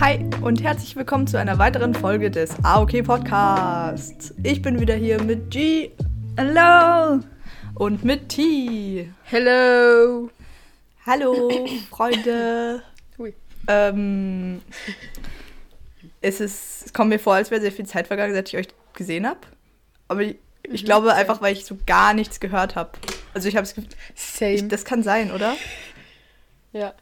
[0.00, 4.34] Hi und herzlich willkommen zu einer weiteren Folge des AOK Podcasts.
[4.42, 5.90] Ich bin wieder hier mit G.
[6.36, 7.20] Hello!
[7.74, 9.10] Und mit T.
[9.24, 10.30] Hello!
[11.06, 12.82] Hallo, Freunde.
[13.16, 13.34] Hui.
[13.68, 14.60] Ähm,
[16.20, 18.68] es, ist, es kommt mir vor, als wäre sehr viel Zeit vergangen, seit ich euch
[18.92, 19.40] gesehen habe.
[20.08, 22.90] Aber ich, ich Mhm, glaube einfach, weil ich so gar nichts gehört habe.
[23.32, 23.74] Also ich habe es
[24.68, 25.56] das kann sein, oder?
[26.72, 26.92] ja.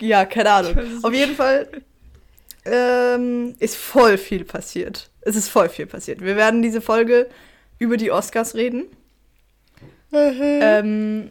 [0.00, 0.78] Ja, keine Ahnung.
[1.02, 1.68] Auf jeden Fall
[2.64, 5.10] ähm, ist voll viel passiert.
[5.20, 6.20] Es ist voll viel passiert.
[6.20, 7.28] Wir werden diese Folge
[7.78, 8.86] über die Oscars reden.
[10.12, 11.30] Ähm,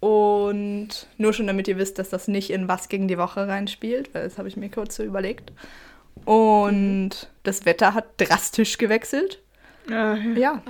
[0.00, 4.14] und nur schon damit ihr wisst, dass das nicht in Was gegen die Woche reinspielt,
[4.14, 5.52] weil das habe ich mir kurz so überlegt.
[6.24, 9.42] Und das Wetter hat drastisch gewechselt.
[10.34, 10.62] Ja.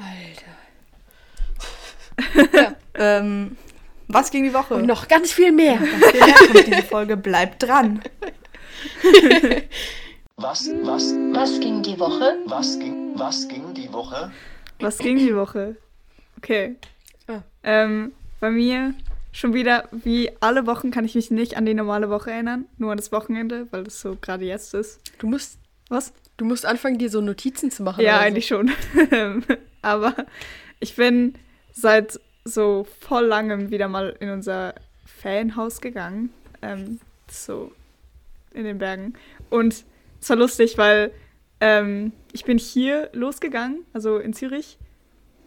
[2.35, 2.53] Alter.
[2.57, 2.75] ja.
[2.95, 3.57] Ähm,
[4.09, 4.75] was gegen die Woche?
[4.75, 5.77] Und noch ganz viel mehr.
[5.77, 7.17] Ganz viel mehr kommt diese Folge.
[7.17, 8.03] Bleibt dran.
[10.39, 12.37] Was, was, Was ging die Woche?
[12.45, 14.31] was ging, was ging die Woche?
[14.81, 15.77] Was ging die Woche?
[16.37, 16.77] Okay.
[17.27, 17.41] Ah.
[17.63, 18.93] Ähm, bei mir
[19.33, 22.67] schon wieder, wie alle Wochen, kann ich mich nicht an die normale Woche erinnern.
[22.77, 25.01] Nur an das Wochenende, weil das so gerade jetzt ist.
[25.19, 26.13] Du musst, Was?
[26.37, 28.05] du musst anfangen, dir so Notizen zu machen.
[28.05, 28.71] Ja, oder eigentlich schon.
[29.81, 30.15] Aber
[30.81, 31.35] ich bin
[31.73, 34.75] seit so voll langem wieder mal in unser
[35.07, 36.31] Ferienhaus gegangen.
[36.61, 37.73] Ähm, so
[38.57, 39.15] in den Bergen.
[39.51, 39.85] Und
[40.21, 41.13] es war lustig, weil
[41.61, 44.79] ähm, ich bin hier losgegangen, also in Zürich.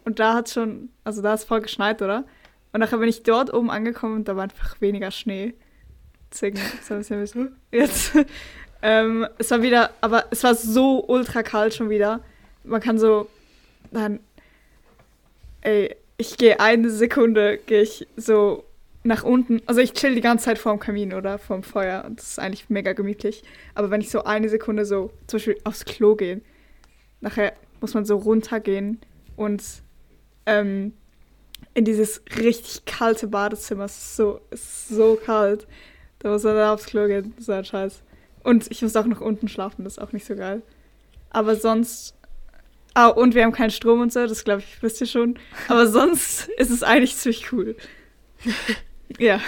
[0.04, 2.24] Und da hat schon, also da ist voll geschneit, oder?
[2.72, 5.54] Und nachher bin ich dort oben angekommen und da war einfach weniger Schnee.
[6.32, 7.46] Deswegen ist ein bisschen so.
[7.72, 8.12] Jetzt.
[8.82, 12.20] ähm, es war wieder, aber es war so ultra kalt schon wieder.
[12.64, 13.28] Man kann so.
[13.90, 14.20] Dann.
[15.62, 18.64] Ey, ich gehe eine Sekunde, gehe ich so
[19.02, 19.62] nach unten.
[19.66, 22.68] Also ich chill die ganze Zeit vorm Kamin oder vorm Feuer und das ist eigentlich
[22.68, 23.42] mega gemütlich.
[23.74, 26.42] Aber wenn ich so eine Sekunde so zum Beispiel aufs Klo gehe,
[27.20, 29.00] nachher muss man so runtergehen
[29.36, 29.62] und
[30.46, 30.92] ähm,
[31.74, 33.84] in dieses richtig kalte Badezimmer.
[33.84, 35.66] Es ist so, ist so kalt.
[36.18, 37.32] Da muss man aufs Klo gehen.
[37.36, 38.02] Das ist ein Scheiß.
[38.42, 40.62] Und ich muss auch noch unten schlafen, das ist auch nicht so geil.
[41.30, 42.14] Aber sonst.
[42.92, 45.38] Ah, und wir haben keinen Strom und so, das glaube ich, wisst ihr schon.
[45.68, 47.76] Aber sonst ist es eigentlich ziemlich cool.
[49.18, 49.40] ja.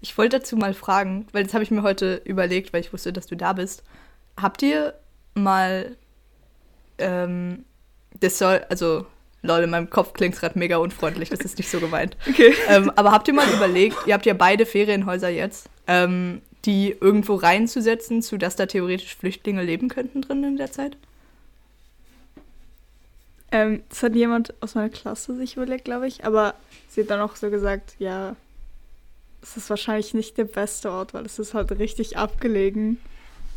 [0.00, 3.12] Ich wollte dazu mal fragen, weil das habe ich mir heute überlegt, weil ich wusste,
[3.12, 3.82] dass du da bist.
[4.40, 4.94] Habt ihr
[5.34, 5.96] mal,
[6.98, 7.64] ähm,
[8.20, 9.06] das soll, also,
[9.42, 12.16] lol, in meinem Kopf klingt es gerade mega unfreundlich, das ist nicht so gemeint.
[12.28, 12.54] Okay.
[12.68, 17.34] ähm, aber habt ihr mal überlegt, ihr habt ja beide Ferienhäuser jetzt, ähm, die irgendwo
[17.34, 20.96] reinzusetzen, zu dass da theoretisch Flüchtlinge leben könnten drin in der Zeit?
[23.52, 26.24] Ähm, das hat jemand aus meiner Klasse sich überlegt, glaube ich.
[26.24, 26.54] Aber
[26.88, 28.34] sie hat dann auch so gesagt, ja,
[29.42, 32.98] es ist wahrscheinlich nicht der beste Ort, weil es ist halt richtig abgelegen.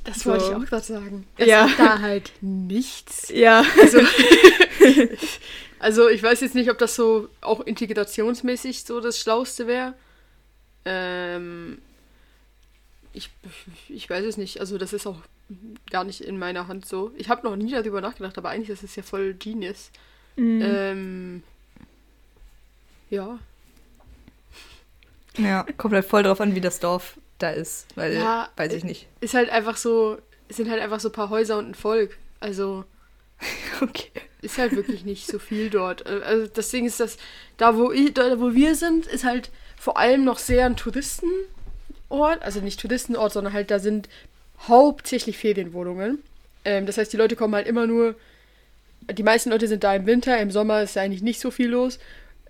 [0.04, 0.30] Das So.
[0.32, 1.28] wollte ich auch gerade sagen.
[1.38, 1.66] Es Ja.
[1.66, 3.30] ist da halt nichts.
[3.30, 3.64] Ja.
[3.82, 4.00] Also,
[5.80, 9.94] also ich weiß jetzt nicht, ob das so auch integrationsmäßig so das Schlauste wäre.
[10.86, 11.80] Ähm,
[13.14, 13.30] ich,
[13.90, 14.60] ich weiß es nicht.
[14.60, 15.18] Also das ist auch
[15.90, 17.12] gar nicht in meiner Hand so.
[17.18, 19.92] Ich habe noch nie darüber nachgedacht, aber eigentlich ist es ja voll genius.
[20.36, 20.62] Mhm.
[20.64, 21.44] Ähm,
[23.10, 23.40] ja.
[25.38, 28.84] Ja, kommt halt voll drauf an, wie das Dorf da ist, weil, Ja, weiß ich
[28.84, 29.08] nicht.
[29.22, 30.18] Ist halt einfach so,
[30.50, 32.18] es sind halt einfach so ein paar Häuser und ein Volk.
[32.40, 32.84] Also
[33.82, 34.12] Okay.
[34.42, 36.06] ist halt wirklich nicht so viel dort.
[36.06, 37.18] Äh, Also das Ding ist, dass
[37.58, 41.40] da wo, ich, da, wo wir sind, ist halt vor allem noch sehr ein Touristenort.
[42.42, 44.10] Also nicht Touristenort, sondern halt da sind
[44.68, 46.20] hauptsächlich Ferienwohnungen.
[46.66, 48.16] Ähm, das heißt, die Leute kommen halt immer nur.
[49.12, 51.70] Die meisten Leute sind da im Winter, im Sommer ist da eigentlich nicht so viel
[51.70, 52.00] los.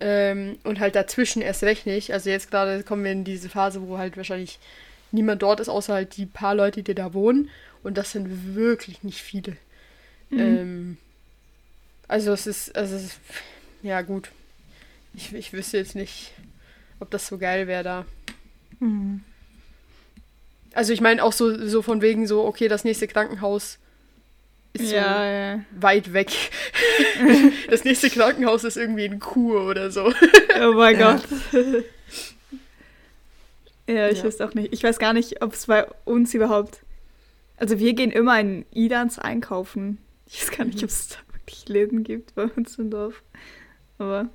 [0.02, 2.14] Ähm, und halt dazwischen erst recht nicht.
[2.14, 4.60] Also jetzt gerade kommen wir in diese Phase, wo halt wahrscheinlich
[5.12, 7.50] niemand dort ist, außer halt die paar Leute, die da wohnen.
[7.84, 9.58] Und das sind wirklich nicht viele.
[10.32, 10.98] Ähm,
[12.08, 13.20] also es ist, also es ist,
[13.82, 14.32] ja gut.
[15.14, 16.32] Ich, ich wüsste jetzt nicht,
[17.00, 18.06] ob das so geil wäre da.
[18.80, 19.24] Mhm.
[20.74, 23.80] Also ich meine auch so, so von wegen so, okay, das nächste Krankenhaus
[24.74, 25.56] ist ja, ja.
[25.58, 26.32] so weit weg.
[27.70, 30.14] das nächste Krankenhaus ist irgendwie in Kur oder so.
[30.62, 31.14] Oh mein Ja.
[31.16, 31.24] Gott.
[33.88, 34.24] ja, ich Ja.
[34.26, 34.72] weiß auch nicht.
[34.72, 36.80] Ich weiß gar nicht, ob es bei uns überhaupt.
[37.58, 39.98] Also wir gehen immer in Idans einkaufen.
[40.28, 43.24] Ich weiß gar nicht, ob es da wirklich Läden gibt bei uns im Dorf.
[43.98, 44.30] Aber.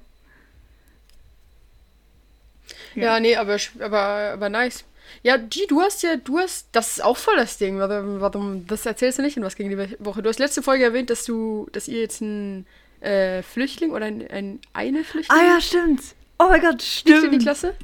[2.95, 3.99] Ja, nee, aber, aber,
[4.33, 4.85] aber nice.
[5.23, 7.79] Ja, G, du hast ja, du hast, das ist auch voll das Ding.
[7.79, 10.23] Warum, warum das erzählst du nicht in was gegen die Woche?
[10.23, 12.67] Du hast letzte Folge erwähnt, dass du, dass ihr jetzt ein
[13.01, 16.01] äh, Flüchtling oder ein, ein eine Flüchtling Ah ja, stimmt.
[16.39, 17.43] Oh mein Gott, nicht in die stimmt.
[17.43, 17.75] Klasse?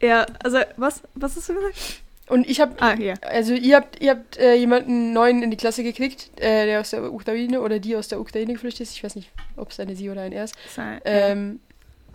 [0.00, 1.76] Ja, also was, was hast du gesagt?
[2.28, 3.14] Und ich habe, Ah, ja.
[3.22, 6.90] also ihr habt, ihr habt äh, jemanden neuen in die Klasse gekriegt, äh, der aus
[6.90, 8.92] der Ukraine oder die aus der Ukraine geflüchtet ist.
[8.94, 10.54] Ich weiß nicht, ob es eine sie oder ein er ist.
[10.74, 11.60] Sein- Ähm,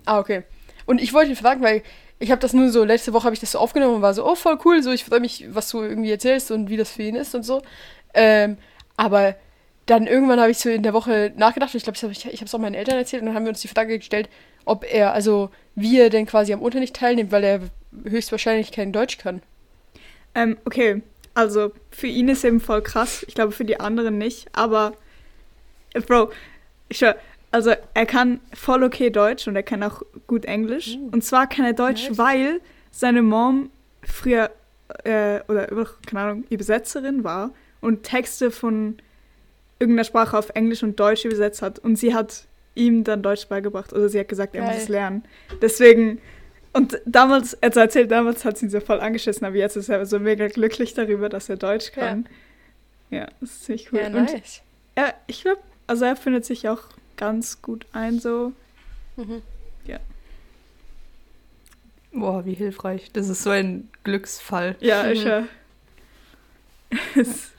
[0.05, 0.43] ah, okay.
[0.85, 1.81] Und ich wollte ihn fragen, weil
[2.23, 4.25] ich habe das nur so, letzte Woche habe ich das so aufgenommen und war so,
[4.25, 7.03] oh, voll cool, so, ich freue mich, was du irgendwie erzählst und wie das für
[7.03, 7.61] ihn ist und so.
[8.13, 8.57] Ähm,
[8.95, 9.35] aber
[9.87, 12.55] dann irgendwann habe ich so in der Woche nachgedacht und ich glaube, ich, habe es
[12.55, 14.29] auch meinen Eltern erzählt und dann haben wir uns die Frage gestellt,
[14.63, 17.59] ob er, also wie er denn quasi am Unterricht teilnimmt, weil er
[18.05, 19.41] höchstwahrscheinlich kein Deutsch kann.
[20.33, 21.01] Ähm, okay,
[21.33, 23.25] also für ihn ist eben voll krass.
[23.27, 24.47] Ich glaube für die anderen nicht.
[24.53, 24.93] Aber,
[25.93, 26.31] äh, Bro,
[26.87, 27.17] ich schwör,
[27.53, 30.97] also er kann voll okay Deutsch und er kann auch gut Englisch.
[30.97, 32.17] Uh, und zwar kann er Deutsch, nice.
[32.17, 33.69] weil seine Mom
[34.01, 34.49] früher,
[35.03, 35.67] äh, oder
[36.07, 38.97] keine Ahnung, Übersetzerin war und Texte von
[39.77, 41.77] irgendeiner Sprache auf Englisch und Deutsch übersetzt hat.
[41.77, 43.93] Und sie hat ihm dann Deutsch beigebracht.
[43.93, 44.81] Oder sie hat gesagt, er muss Geil.
[44.81, 45.23] es lernen.
[45.61, 46.19] Deswegen,
[46.73, 49.89] und damals, er hat erzählt, damals hat sie ihn so voll angeschissen, aber jetzt ist
[49.89, 52.27] er so mega glücklich darüber, dass er Deutsch kann.
[53.11, 53.99] Ja, das ist ziemlich cool.
[53.99, 54.63] Ja, Und nice.
[54.95, 56.81] er, ich glaube, also er findet sich auch
[57.17, 58.53] ganz gut ein, so.
[59.15, 59.41] Mhm.
[62.15, 63.09] Boah, wie hilfreich.
[63.11, 64.75] Das ist so ein Glücksfall.
[64.79, 65.11] Ja, Mhm.
[65.13, 65.25] ich
[67.15, 67.51] es-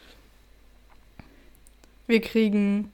[2.06, 2.92] Wir kriegen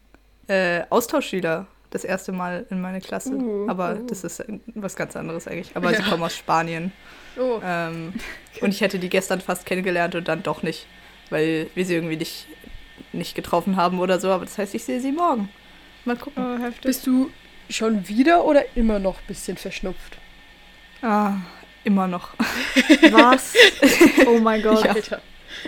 [0.49, 3.35] äh, Austauschschüler das erste Mal in meine Klasse.
[3.35, 4.07] Uh, Aber uh.
[4.07, 4.43] das ist
[4.75, 5.77] was ganz anderes eigentlich.
[5.77, 6.09] Aber sie Ja.
[6.09, 6.93] kommen aus Spanien.
[7.39, 8.15] Oh, Ähm,
[8.62, 10.87] und ich hätte die gestern fast kennengelernt und dann doch nicht,
[11.29, 12.47] weil wir sie irgendwie nicht,
[13.12, 14.31] nicht getroffen haben oder so.
[14.31, 15.51] Aber das heißt, ich sehe sie morgen.
[16.11, 16.45] Mal gucken.
[16.45, 16.83] oh, heftig.
[16.83, 17.31] bist du
[17.69, 20.19] schon wieder oder immer noch ein bisschen verschnupft?
[21.03, 21.35] Ah,
[21.85, 22.31] immer noch.
[23.12, 23.55] Was?
[24.27, 24.85] Oh mein Gott.
[24.85, 24.93] Ja.
[24.93, 25.23] Alter,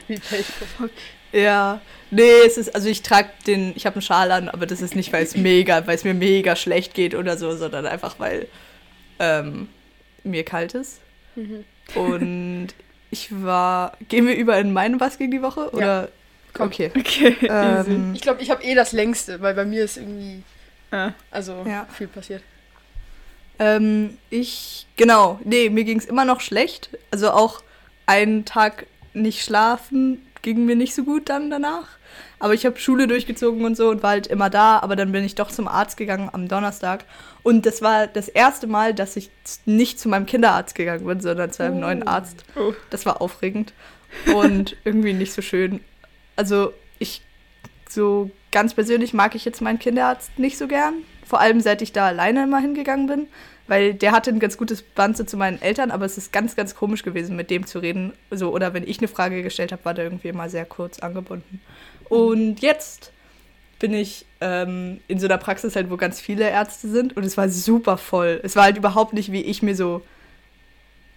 [0.08, 0.90] wie painful.
[1.30, 1.80] Ja,
[2.10, 4.96] nee, es ist, also ich trage den, ich habe einen Schal an, aber das ist
[4.96, 8.48] nicht, weil es mega, weil es mir mega schlecht geht oder so, sondern einfach, weil
[9.20, 9.68] ähm,
[10.24, 11.00] mir kalt ist.
[11.36, 11.64] Mhm.
[11.94, 12.68] Und
[13.10, 15.70] ich war, gehen wir über in meinen Was gegen die Woche?
[15.70, 16.08] Oder?
[16.58, 16.90] Okay.
[16.96, 17.36] Okay.
[17.48, 20.42] Ähm, Ich glaube, ich habe eh das längste, weil bei mir ist irgendwie,
[20.90, 21.86] Ah, also Ja.
[21.90, 22.42] viel passiert.
[23.58, 26.90] Ähm, ich, genau, nee, mir ging es immer noch schlecht.
[27.10, 27.62] Also auch
[28.06, 31.86] einen Tag nicht schlafen ging mir nicht so gut dann danach.
[32.40, 34.80] Aber ich habe Schule durchgezogen und so und war halt immer da.
[34.80, 37.04] Aber dann bin ich doch zum Arzt gegangen am Donnerstag.
[37.44, 39.30] Und das war das erste Mal, dass ich
[39.64, 41.80] nicht zu meinem Kinderarzt gegangen bin, sondern zu einem Oh.
[41.80, 42.44] neuen Arzt.
[42.56, 42.74] Oh.
[42.90, 43.72] Das war aufregend
[44.34, 45.80] und irgendwie nicht so schön.
[46.42, 47.22] Also ich
[47.88, 50.94] so ganz persönlich mag ich jetzt meinen Kinderarzt nicht so gern.
[51.24, 53.28] Vor allem seit ich da alleine immer hingegangen bin.
[53.68, 56.56] Weil der hatte ein ganz gutes Band so zu meinen Eltern, aber es ist ganz,
[56.56, 58.12] ganz komisch gewesen, mit dem zu reden.
[58.32, 61.60] So, oder wenn ich eine Frage gestellt habe, war der irgendwie immer sehr kurz angebunden.
[62.08, 63.12] Und jetzt
[63.78, 67.36] bin ich ähm, in so einer Praxis halt, wo ganz viele Ärzte sind und es
[67.36, 68.40] war super voll.
[68.42, 70.02] Es war halt überhaupt nicht, wie ich mir so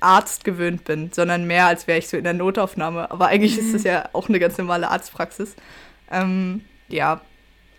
[0.05, 3.09] Arzt gewöhnt bin, sondern mehr, als wäre ich so in der Notaufnahme.
[3.09, 5.55] Aber eigentlich ist das ja auch eine ganz normale Arztpraxis.
[6.11, 7.21] Ähm, ja,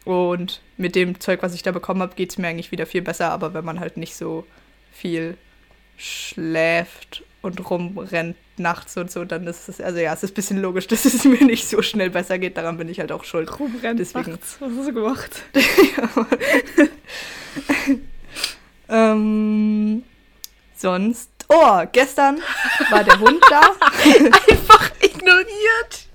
[0.04, 3.02] und mit dem Zeug, was ich da bekommen habe, geht es mir eigentlich wieder viel
[3.02, 3.30] besser.
[3.30, 4.44] Aber wenn man halt nicht so
[4.92, 5.36] viel
[5.96, 10.60] schläft und rumrennt nachts und so, dann ist es, also ja, es ist ein bisschen
[10.60, 12.56] logisch, dass es mir nicht so schnell besser geht.
[12.56, 13.58] Daran bin ich halt auch schuld.
[13.58, 14.32] rumrennen Deswegen.
[14.32, 14.56] nachts.
[14.60, 15.42] Was hast du gemacht?
[18.88, 20.02] ähm,
[20.74, 21.35] sonst.
[21.48, 22.40] Oh, gestern
[22.90, 23.60] war der Hund da.
[24.50, 26.06] Einfach ignoriert.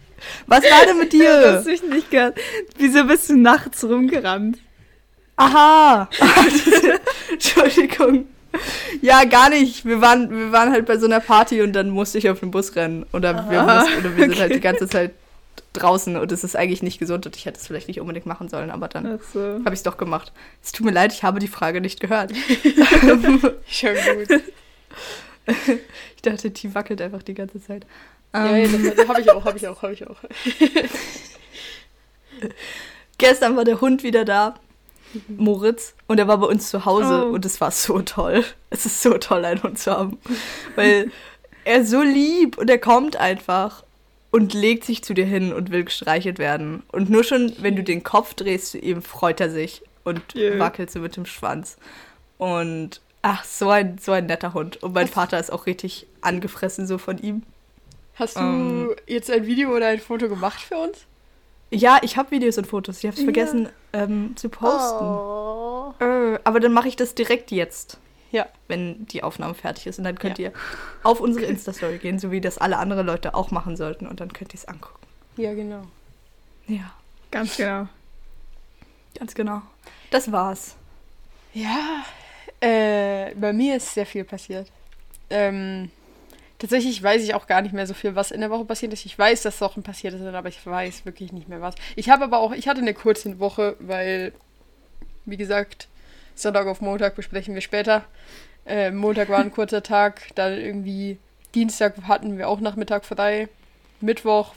[0.47, 1.73] Was war denn mit Ja, das dir?
[1.73, 2.33] ich nicht gern.
[2.77, 4.57] Wieso bist du nachts rumgerannt?
[5.37, 6.09] Aha.
[7.31, 8.27] Entschuldigung.
[9.01, 9.85] Ja, gar nicht.
[9.85, 12.51] Wir waren, wir waren halt bei so einer Party und dann musste ich auf den
[12.51, 13.05] Bus rennen.
[13.13, 14.55] Oder wir, mussten, oder wir sind halt okay.
[14.55, 15.13] die ganze Zeit
[15.73, 18.49] draußen und es ist eigentlich nicht gesund und ich hätte es vielleicht nicht unbedingt machen
[18.49, 19.39] sollen, aber dann so.
[19.39, 20.33] habe ich es doch gemacht.
[20.61, 22.33] Es tut mir leid, ich habe die Frage nicht gehört.
[23.67, 24.41] Schon gut.
[26.15, 27.85] Ich dachte, die wackelt einfach die ganze Zeit.
[28.33, 30.17] Ja, Ähm, ja, das, das habe ich auch, habe ich auch, habe ich auch.
[33.17, 34.55] Gestern war der Hund wieder da,
[35.27, 37.33] Moritz, und er war bei uns zu Hause Oh.
[37.33, 38.43] und es war so toll.
[38.69, 40.17] Es ist so toll, einen Hund zu haben.
[40.75, 41.11] Weil
[41.65, 43.83] er ist so lieb und er kommt einfach
[44.31, 46.83] und legt sich zu dir hin und will gestreichelt werden.
[46.91, 50.57] Und nur schon, wenn du den Kopf drehst zu ihm, freut er sich und Yeah.
[50.57, 51.77] wackelt so mit dem Schwanz.
[52.37, 54.81] Und ach, so ein, so ein netter Hund.
[54.83, 57.43] Und mein Vater ist auch richtig angefressen so von ihm.
[58.15, 58.95] Hast du Ähm.
[59.07, 60.99] jetzt ein Video oder ein Foto gemacht für uns?
[61.71, 62.97] Ja, ich habe Videos und Fotos.
[62.99, 63.23] Ich habe es Ja.
[63.25, 65.05] vergessen ähm, zu posten.
[65.05, 65.93] Oh.
[65.99, 67.97] Äh, aber dann mache ich das direkt jetzt.
[68.31, 68.45] Ja.
[68.67, 69.97] Wenn die Aufnahme fertig ist.
[69.97, 70.51] Und dann könnt ihr
[71.03, 74.07] auf unsere Insta-Story gehen, so wie das alle andere Leute auch machen sollten.
[74.07, 75.05] Und dann könnt ihr es angucken.
[75.37, 75.83] Ja, genau.
[76.67, 76.91] Ja,
[77.31, 77.87] Ganz genau.
[79.17, 79.61] ganz genau.
[80.11, 80.75] Das war's.
[81.53, 82.03] Ja,
[82.61, 84.71] äh, bei mir ist sehr viel passiert.
[85.29, 85.89] Ähm,
[86.61, 89.03] Tatsächlich weiß ich auch gar nicht mehr so viel, was in der Woche passiert ist.
[89.07, 91.73] Ich weiß, dass Sachen passiert sind, aber ich weiß wirklich nicht mehr was.
[91.95, 94.31] Ich habe aber auch, ich hatte eine kurze Woche, weil,
[95.25, 95.87] wie gesagt,
[96.35, 98.05] Sonntag auf Montag besprechen wir später.
[98.67, 101.17] Äh, Montag war ein kurzer Tag, dann irgendwie
[101.55, 103.49] Dienstag hatten wir auch Nachmittag frei.
[103.99, 104.53] Mittwoch,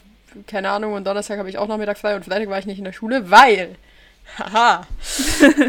[0.47, 2.85] keine Ahnung, und Donnerstag habe ich auch Nachmittag frei und Freitag war ich nicht in
[2.85, 3.77] der Schule, weil,
[4.39, 4.87] haha,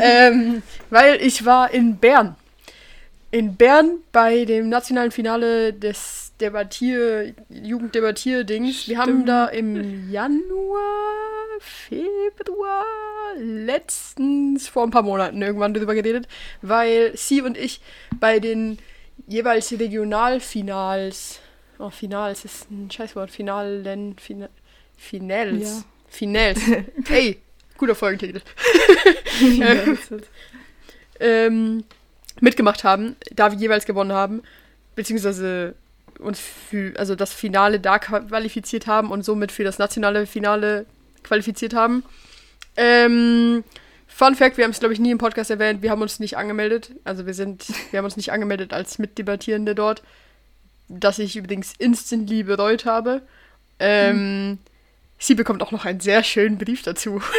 [0.02, 2.36] ähm, weil ich war in Bern.
[3.32, 8.88] In Bern bei dem nationalen Finale des Debattier, Jugenddebattier-Dings.
[8.88, 10.80] Wir haben da im Januar,
[11.60, 12.84] Februar,
[13.38, 16.28] letztens vor ein paar Monaten irgendwann drüber geredet,
[16.62, 17.82] weil sie und ich
[18.20, 18.80] bei den
[19.28, 21.40] jeweils Regionalfinals,
[21.80, 24.50] oh, Finals ist ein Scheißwort, Finalen, Fina,
[24.98, 25.84] Finals, Ja.
[26.10, 26.60] Finals,
[27.10, 27.42] ey,
[27.78, 28.42] guter Folgentitel,
[31.20, 31.84] ähm,
[32.40, 34.42] mitgemacht haben, da wir jeweils gewonnen haben,
[34.96, 35.76] beziehungsweise
[36.20, 40.86] uns für, also das Finale da qualifiziert haben und somit für das nationale Finale
[41.24, 42.04] qualifiziert haben.
[42.78, 43.64] Ähm,
[44.08, 46.38] Fun Fact, wir haben es glaube ich nie im Podcast erwähnt, wir haben uns nicht
[46.38, 50.04] angemeldet, also wir sind, wir haben uns nicht angemeldet als Mitdebattierende dort,
[50.88, 53.22] das ich übrigens instantly bereut habe.
[53.80, 54.60] Ähm,
[55.18, 57.22] Sie bekommt auch noch einen sehr schönen Brief dazu.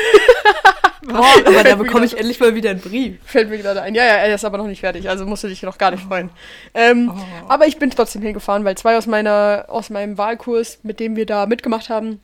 [1.09, 1.13] Oh,
[1.45, 3.19] aber da bekomme ich endlich mal wieder einen Brief.
[3.25, 3.95] Fällt mir gerade ein.
[3.95, 6.03] Ja, ja, er ist aber noch nicht fertig, also musst du dich noch gar nicht
[6.03, 6.31] freuen.
[6.75, 7.47] Ähm, Oh.
[7.49, 11.27] Aber ich bin trotzdem hingefahren, weil zwei aus meiner, aus meinem Wahlkurs, mit dem wir
[11.27, 12.21] da mitgemacht haben,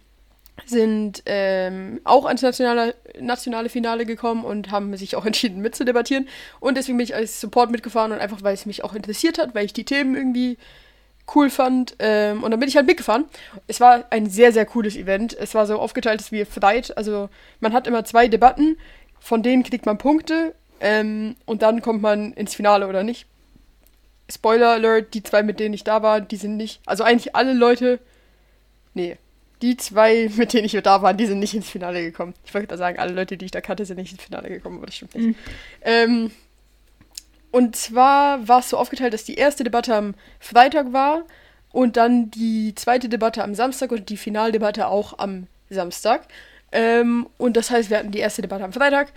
[0.67, 6.29] sind ähm, auch ans nationale, nationale Finale gekommen und haben sich auch entschieden mitzudebattieren.
[6.61, 9.55] Und deswegen bin ich als Support mitgefahren und einfach, weil es mich auch interessiert hat,
[9.55, 10.59] weil ich die Themen irgendwie
[11.35, 11.97] cool fand.
[11.99, 13.25] Ähm, und dann bin ich halt mitgefahren.
[13.67, 15.37] Es war ein sehr, sehr cooles Event.
[15.39, 17.29] Es war so aufgeteilt, dass wir Fright, also
[17.61, 18.77] man hat immer zwei Debatten,
[19.21, 23.27] von denen kriegt man Punkte ähm, und dann kommt man ins Finale oder nicht.
[24.31, 27.53] Spoiler Alert, die zwei, mit denen ich da war, die sind nicht, also eigentlich alle
[27.53, 28.01] Leute,
[28.95, 29.17] nee,
[29.63, 32.35] die zwei, mit denen ich da war, die sind nicht ins Finale gekommen.
[32.45, 34.79] Ich wollte da sagen, alle Leute, die ich da kannte, sind nicht ins Finale gekommen,
[34.79, 35.39] aber das stimmt nicht.
[35.83, 36.31] Ähm,
[37.53, 41.23] und zwar war es so aufgeteilt, dass die erste Debatte am Freitag war
[41.71, 46.23] und dann die zweite Debatte am Samstag und die Finaldebatte auch am Samstag.
[46.73, 49.13] Ähm, und das heißt, wir hatten die erste Debatte am Freitag.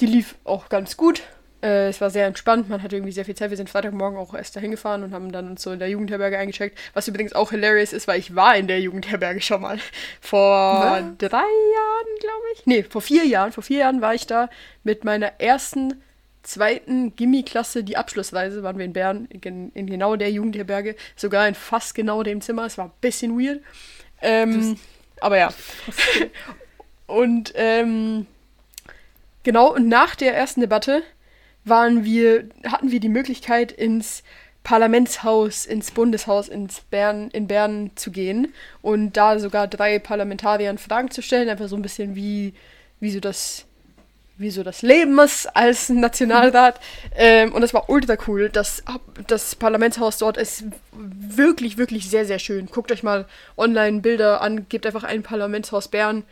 [0.00, 1.22] Die lief auch ganz gut.
[1.62, 2.68] Äh, es war sehr entspannt.
[2.68, 3.50] Man hatte irgendwie sehr viel Zeit.
[3.50, 6.38] Wir sind Freitagmorgen auch erst dahin gefahren und haben dann uns so in der Jugendherberge
[6.38, 6.78] eingecheckt.
[6.94, 9.78] Was übrigens auch hilarious ist, weil ich war in der Jugendherberge schon mal.
[10.20, 11.04] Vor Was?
[11.18, 12.66] drei Jahren, glaube ich.
[12.66, 13.52] Nee, vor vier Jahren.
[13.52, 14.50] Vor vier Jahren war ich da
[14.82, 16.02] mit meiner ersten
[16.46, 21.54] zweiten Gimmi-Klasse, die Abschlussreise, waren wir in Bern, in, in genau der Jugendherberge, sogar in
[21.54, 22.66] fast genau dem Zimmer.
[22.66, 23.60] Es war ein bisschen weird.
[24.22, 24.76] Ähm,
[25.20, 25.52] aber ja.
[27.06, 28.26] und ähm,
[29.42, 31.02] genau, und nach der ersten Debatte
[31.64, 34.22] waren wir, hatten wir die Möglichkeit, ins
[34.62, 41.10] Parlamentshaus, ins Bundeshaus ins Bern, in Bern zu gehen und da sogar drei Parlamentariern Fragen
[41.10, 42.52] zu stellen, einfach so ein bisschen wie,
[42.98, 43.65] wie so das
[44.38, 46.80] wie so das Leben ist als Nationalrat.
[47.14, 48.48] Ähm, und das war ultra cool.
[48.48, 48.82] Das,
[49.26, 52.66] das Parlamentshaus dort ist wirklich, wirklich sehr, sehr schön.
[52.66, 53.26] Guckt euch mal
[53.56, 56.24] online Bilder an, gebt einfach ein Parlamentshaus Bern.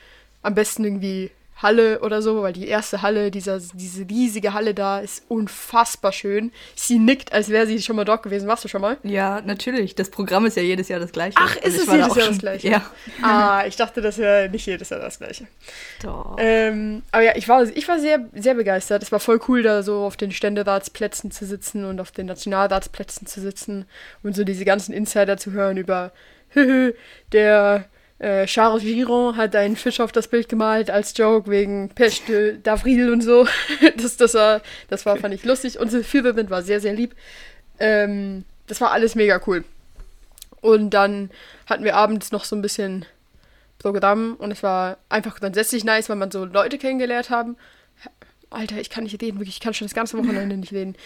[0.43, 1.31] Am besten irgendwie
[1.64, 6.52] Halle oder so, weil die erste Halle, dieser, diese riesige Halle da, ist unfassbar schön.
[6.76, 8.47] Sie nickt, als wäre sie schon mal dort gewesen.
[8.47, 8.99] Warst du schon mal?
[9.02, 9.97] Ja, natürlich.
[9.97, 11.37] Das Programm ist ja jedes Jahr das gleiche.
[11.40, 12.68] Ach, ist es jedes Jahr schon- das gleiche?
[12.68, 12.83] Ja.
[13.23, 15.49] Ah, ich dachte, das wäre nicht jedes Jahr das gleiche.
[16.02, 16.37] Doch.
[16.38, 19.02] Ähm, aber ja, ich war, ich war sehr, sehr begeistert.
[19.02, 23.26] Es war voll cool, da so auf den Ständeratsplätzen zu sitzen und auf den Nationalratsplätzen
[23.26, 23.87] zu sitzen
[24.23, 26.12] und so diese ganzen Insider zu hören über
[27.33, 27.87] der
[28.25, 33.12] äh, Charles Giron hat einen Fisch auf das Bild gemalt als Joke wegen Peste d'Avril
[33.12, 33.47] und so.
[33.99, 35.78] das, das, war, das war, fand ich lustig.
[35.78, 37.14] Unsere Führerin war sehr, sehr lieb.
[37.78, 39.62] Ähm, das war alles mega cool.
[40.62, 41.31] Und dann
[41.66, 43.04] hatten wir abends noch so ein bisschen
[43.78, 47.59] Programm und es war einfach grundsätzlich nice, weil man so Leute kennengelernt haben.
[48.49, 50.97] Alter, ich kann nicht reden, wirklich, ich kann schon das ganze Wochenende nicht reden.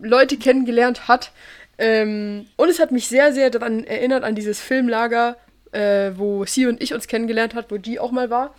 [0.00, 1.32] Leute kennengelernt hat.
[1.78, 5.36] Ähm, und es hat mich sehr, sehr daran erinnert, an dieses Filmlager,
[5.72, 8.54] äh, wo sie und ich uns kennengelernt hat, wo die auch mal war.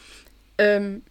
[0.58, 1.04] Ähm,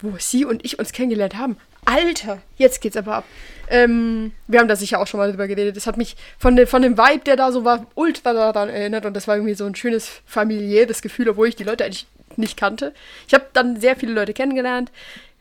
[0.00, 1.56] wo sie und ich uns kennengelernt haben.
[1.84, 3.24] Alter, jetzt geht's aber ab.
[3.68, 5.76] Ähm, wir haben da sicher auch schon mal drüber geredet.
[5.76, 9.04] Das hat mich von, de, von dem Vibe, der da so war, ultra daran erinnert.
[9.04, 12.06] Und das war irgendwie so ein schönes familiäres Gefühl, obwohl ich die Leute eigentlich
[12.36, 12.94] nicht kannte.
[13.26, 14.92] Ich habe dann sehr viele Leute kennengelernt,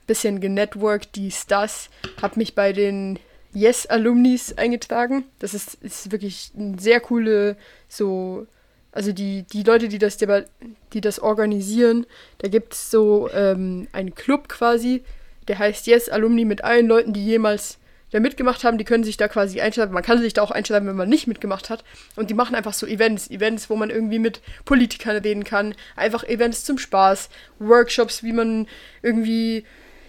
[0.08, 1.90] bisschen genetworked, dies, das.
[2.22, 3.20] Hab mich bei den
[3.54, 5.26] Yes-Alumnis eingetragen.
[5.40, 7.56] Das ist, ist wirklich eine sehr coole,
[7.88, 8.48] so,
[8.92, 12.06] also die, die Leute, die das, die das organisieren,
[12.40, 15.04] da gibt es so ähm, einen Club quasi,
[15.48, 17.78] der heißt Yes Alumni mit allen Leuten, die jemals
[18.12, 19.94] da mitgemacht haben, die können sich da quasi einschreiben.
[19.94, 21.84] Man kann sich da auch einschreiben, wenn man nicht mitgemacht hat.
[22.18, 25.74] Und die machen einfach so Events, Events, wo man irgendwie mit Politikern reden kann.
[25.96, 27.30] Einfach Events zum Spaß,
[27.60, 28.68] Workshops, wie man
[29.02, 29.66] irgendwie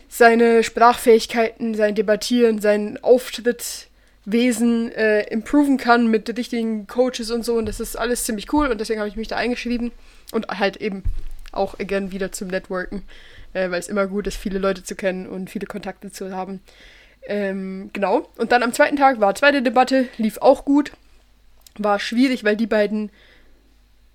[0.09, 2.99] seine Sprachfähigkeiten, sein Debattieren, sein
[4.23, 7.55] Auftrittswesen äh, improven kann mit richtigen Coaches und so.
[7.55, 9.93] Und das ist alles ziemlich cool und deswegen habe ich mich da eingeschrieben.
[10.33, 11.03] Und halt eben
[11.53, 13.03] auch again wieder zum Networken,
[13.53, 16.61] äh, weil es immer gut ist, viele Leute zu kennen und viele Kontakte zu haben.
[17.27, 18.29] Ähm, genau.
[18.39, 20.93] Und dann am zweiten Tag war zweite Debatte, lief auch gut.
[21.79, 23.11] War schwierig, weil die beiden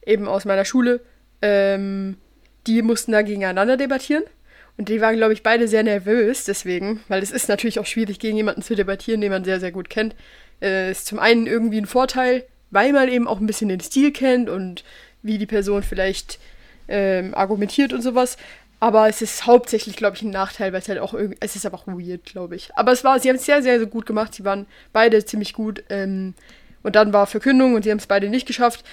[0.06, 1.02] eben aus meiner Schule,
[1.42, 2.18] ähm,
[2.66, 4.24] die mussten da gegeneinander debattieren.
[4.78, 8.20] Und die waren, glaube ich, beide sehr nervös deswegen, weil es ist natürlich auch schwierig,
[8.20, 10.16] gegen jemanden zu debattieren, den man sehr, sehr gut kennt.
[10.62, 14.12] Äh, ist zum einen irgendwie ein Vorteil, weil man eben auch ein bisschen den Stil
[14.12, 14.84] kennt und
[15.24, 16.40] wie die Person vielleicht
[16.88, 18.38] ähm, argumentiert und sowas.
[18.80, 21.66] Aber es ist hauptsächlich, glaube ich, ein Nachteil, weil es halt auch irgendwie, es ist
[21.66, 22.70] einfach weird, glaube ich.
[22.76, 24.36] Aber es war, sie haben es sehr, sehr, sehr gut gemacht.
[24.36, 25.84] Sie waren beide ziemlich gut.
[25.90, 26.36] Ähm,
[26.84, 28.86] und dann war Verkündung und sie haben es beide nicht geschafft.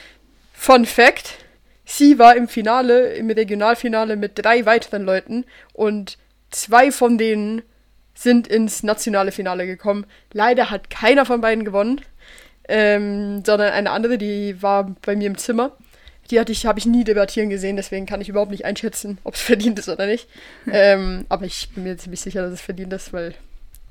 [0.54, 1.43] Fun Fact:
[1.84, 6.18] Sie war im Finale, im Regionalfinale mit drei weiteren Leuten und
[6.50, 7.62] zwei von denen
[8.14, 10.06] sind ins nationale Finale gekommen.
[10.32, 12.00] Leider hat keiner von beiden gewonnen,
[12.68, 15.76] ähm, sondern eine andere, die war bei mir im Zimmer.
[16.30, 19.34] Die hatte ich, habe ich nie debattieren gesehen, deswegen kann ich überhaupt nicht einschätzen, ob
[19.34, 20.28] es verdient ist oder nicht.
[20.72, 23.34] ähm, aber ich bin mir ziemlich sicher, dass es verdient ist, weil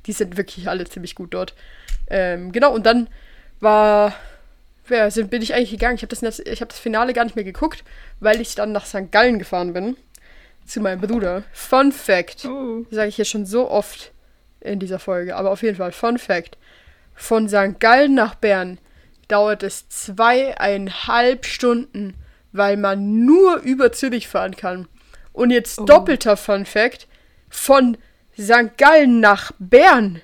[0.07, 1.53] die sind wirklich alle ziemlich gut dort.
[2.09, 3.07] Ähm, genau, und dann
[3.59, 4.13] war,
[4.89, 5.95] ja, sind, bin ich eigentlich gegangen.
[5.95, 7.83] Ich habe das, hab das Finale gar nicht mehr geguckt,
[8.19, 9.11] weil ich dann nach St.
[9.11, 9.97] Gallen gefahren bin.
[10.65, 11.43] Zu meinem Bruder.
[11.51, 12.45] Fun Fact.
[12.45, 12.85] Oh.
[12.89, 14.11] Sage ich hier schon so oft
[14.61, 15.35] in dieser Folge.
[15.35, 16.57] Aber auf jeden Fall, Fun Fact.
[17.15, 17.79] Von St.
[17.79, 18.77] Gallen nach Bern
[19.27, 22.15] dauert es zweieinhalb Stunden
[22.53, 24.87] weil man nur über Zürich fahren kann.
[25.33, 25.85] Und jetzt Oh.
[25.85, 27.07] doppelter Fun Fact:
[27.49, 27.97] von
[28.39, 28.77] St.
[28.77, 30.21] Gallen nach Bern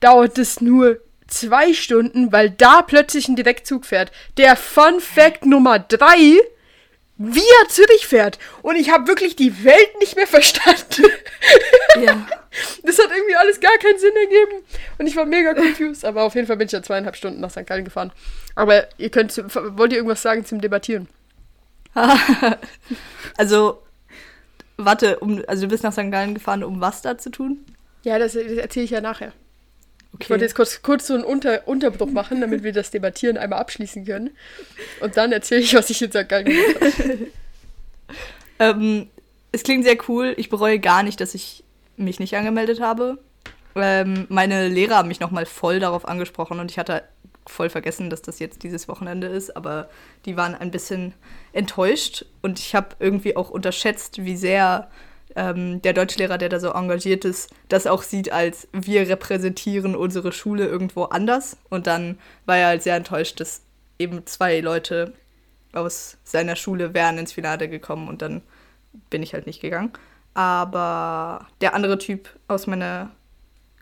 [0.00, 4.10] dauert es nur zwei Stunden, weil da plötzlich ein Direktzug fährt.
[4.36, 6.40] Der Fun Fact Nummer drei,
[7.16, 8.38] wie er Zürich fährt.
[8.62, 11.04] Und ich habe wirklich die Welt nicht mehr verstanden.
[12.02, 12.26] Ja.
[12.82, 14.64] Das hat irgendwie alles gar keinen Sinn ergeben.
[14.98, 16.04] Und ich war mega confused.
[16.04, 17.66] Aber auf jeden Fall bin ich ja zweieinhalb Stunden nach St.
[17.66, 18.12] Gallen gefahren.
[18.54, 21.08] Aber ihr könnt, wollt ihr irgendwas sagen zum Debattieren?
[23.36, 23.82] also,
[24.76, 26.10] warte, um, also du bist nach St.
[26.10, 27.64] Gallen gefahren, um was da zu tun?
[28.02, 29.32] Ja, das, das erzähle ich ja nachher.
[30.18, 30.24] Okay.
[30.24, 33.60] Ich wollte jetzt kurz, kurz so einen Unter, Unterbruch machen, damit wir das Debattieren einmal
[33.60, 34.30] abschließen können.
[35.00, 36.00] Und dann erzähle ich, was ich.
[36.10, 37.18] Gallen gemacht habe.
[38.58, 39.08] Ähm,
[39.52, 40.34] es klingt sehr cool.
[40.36, 41.62] Ich bereue gar nicht, dass ich
[41.96, 43.18] mich nicht angemeldet habe.
[43.76, 47.04] Ähm, meine Lehrer haben mich nochmal voll darauf angesprochen und ich hatte
[47.46, 49.88] voll vergessen, dass das jetzt dieses Wochenende ist, aber
[50.24, 51.14] die waren ein bisschen
[51.52, 54.90] enttäuscht und ich habe irgendwie auch unterschätzt, wie sehr
[55.36, 60.32] ähm, der Deutschlehrer, der da so engagiert ist, das auch sieht als wir repräsentieren unsere
[60.32, 63.62] Schule irgendwo anders und dann war er halt sehr enttäuscht, dass
[63.98, 65.12] eben zwei Leute
[65.72, 68.42] aus seiner Schule wären ins Finale gekommen und dann
[69.10, 69.92] bin ich halt nicht gegangen.
[70.34, 73.10] Aber der andere Typ aus meiner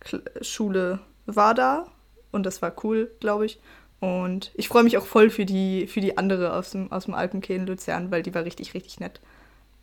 [0.00, 1.87] Kl Schule war da
[2.32, 3.61] und das war cool, glaube ich.
[4.00, 7.14] Und ich freue mich auch voll für die, für die andere aus dem, aus dem
[7.14, 9.20] Alpenkeh in Luzern, weil die war richtig, richtig nett.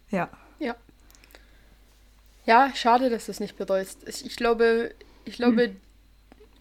[0.10, 0.30] Ja.
[2.46, 2.72] Ja.
[2.76, 4.00] Schade, dass du es nicht bereust.
[4.08, 4.92] Ich, glaube,
[5.26, 5.72] ich glaube,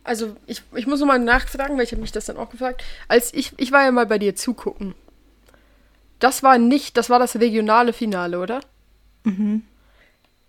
[0.04, 2.82] also ich, ich muss nochmal nachfragen, weil ich habe mich das dann auch gefragt.
[3.08, 4.94] Als ich, ich war ja mal bei dir zugucken.
[6.18, 8.60] Das war nicht, das war das regionale Finale, oder?
[9.24, 9.62] Mhm.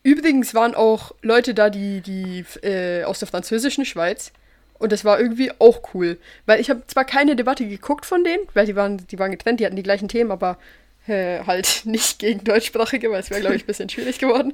[0.04, 4.34] Übrigens waren auch Leute da, die, die äh, aus der französischen Schweiz.
[4.78, 6.18] Und das war irgendwie auch cool.
[6.46, 9.60] Weil ich habe zwar keine Debatte geguckt von denen, weil die waren, die waren getrennt,
[9.60, 10.58] die hatten die gleichen Themen, aber
[11.08, 14.54] äh, halt nicht gegen Deutschsprachige, weil es wäre, glaube ich, ein bisschen schwierig geworden.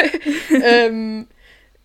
[0.64, 1.26] ähm,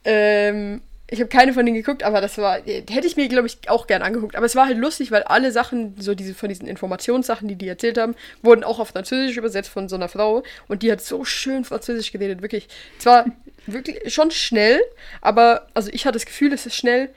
[0.03, 3.69] ähm, ich habe keine von denen geguckt, aber das war, hätte ich mir, glaube ich,
[3.69, 4.35] auch gern angeguckt.
[4.35, 7.67] Aber es war halt lustig, weil alle Sachen, so diese von diesen Informationssachen, die die
[7.67, 10.43] erzählt haben, wurden auch auf Französisch übersetzt von so einer Frau.
[10.67, 12.67] Und die hat so schön Französisch geredet, wirklich.
[12.97, 13.25] Zwar
[13.67, 14.81] wirklich schon schnell,
[15.21, 17.09] aber, also ich hatte das Gefühl, es ist schnell,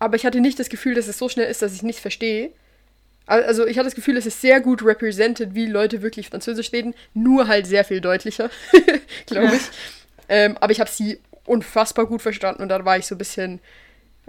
[0.00, 2.50] aber ich hatte nicht das Gefühl, dass es so schnell ist, dass ich nichts verstehe.
[3.26, 6.94] Also ich hatte das Gefühl, es ist sehr gut represented, wie Leute wirklich Französisch reden,
[7.14, 8.50] nur halt sehr viel deutlicher,
[9.26, 9.62] glaube ich.
[10.28, 13.60] Ähm, aber ich habe sie unfassbar gut verstanden und dann war ich so ein bisschen,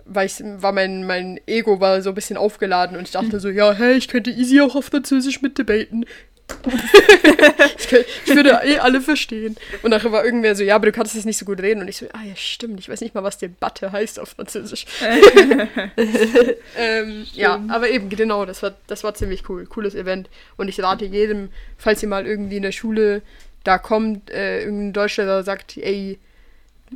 [0.06, 3.50] weil ich, war mein, mein Ego war so ein bisschen aufgeladen und ich dachte so,
[3.50, 6.06] ja, hey, ich könnte easy auch auf Französisch mitdebaten.
[7.78, 9.56] ich, könnt, ich würde eh alle verstehen.
[9.82, 11.82] Und nachher war irgendwer so, ja, aber du kannst jetzt nicht so gut reden.
[11.82, 14.86] Und ich so, ah ja, stimmt, ich weiß nicht mal, was Debatte heißt auf Französisch.
[16.78, 19.66] ähm, ja, aber eben, genau, das war, das war ziemlich cool.
[19.66, 20.30] Cooles Event.
[20.58, 23.22] Und ich rate jedem, falls ihr mal irgendwie in der Schule
[23.64, 26.20] da kommt, äh, irgendein Deutscher, der sagt, ey,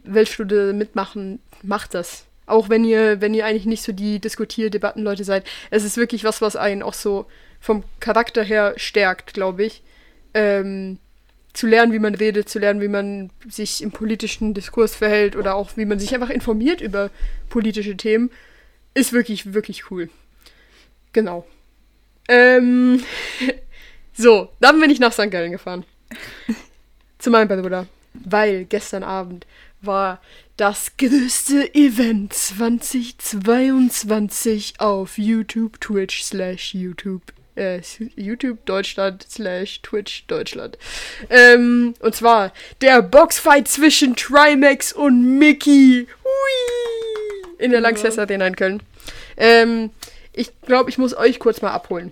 [0.04, 2.26] da mitmachen, macht das.
[2.46, 5.46] Auch wenn ihr, wenn ihr eigentlich nicht so die Diskutier-Debatten-Leute seid.
[5.70, 7.28] Es ist wirklich was, was einen auch so
[7.60, 9.84] vom Charakter her stärkt, glaube ich.
[10.34, 11.00] Ähm,
[11.54, 15.56] zu lernen, wie man redet, zu lernen, wie man sich im politischen Diskurs verhält oder
[15.56, 17.10] auch wie man sich einfach informiert über
[17.50, 18.30] politische Themen,
[18.94, 20.10] ist wirklich, wirklich cool.
[21.12, 21.46] Genau.
[22.28, 23.04] Ähm,
[24.14, 25.32] so, dann bin ich nach St.
[25.32, 25.86] Gallen gefahren.
[27.18, 27.88] Zu meinem Bruder.
[28.14, 29.48] Weil gestern Abend
[29.82, 30.22] war
[30.58, 37.24] das größte Event 2022 auf YouTube, Twitch, slash YouTube,
[37.60, 37.82] äh,
[38.16, 40.78] YouTube Deutschland, slash Twitch Deutschland.
[41.30, 46.08] Ähm, und zwar der Boxfight zwischen Trimax und Mickey.
[46.24, 47.56] Hui!
[47.60, 48.82] In der Lanxess Arena in Köln.
[49.38, 49.90] Ähm,
[50.34, 52.12] ich glaube, ich muss euch kurz mal abholen.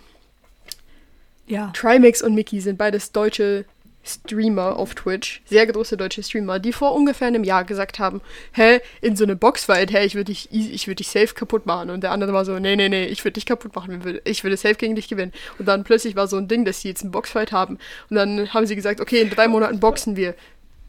[1.48, 1.72] Ja.
[1.74, 3.64] Trimax und Mickey sind beides deutsche
[4.08, 8.22] Streamer auf Twitch, sehr große deutsche Streamer, die vor ungefähr einem Jahr gesagt haben,
[8.54, 11.90] hä, in so eine Boxfight, hä, ich würde dich, ich würde dich safe kaputt machen.
[11.90, 14.58] Und der andere war so, nee, nee, nee, ich würde dich kaputt machen, ich würde
[14.58, 15.34] safe gegen dich gewinnen.
[15.60, 17.78] Und dann plötzlich war so ein Ding, dass sie jetzt einen Boxfight haben.
[18.10, 20.36] Und dann haben sie gesagt, okay, in drei Monaten boxen wir.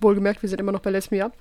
[0.01, 1.33] Wohlgemerkt, wir sind immer noch bei letztem Jahr.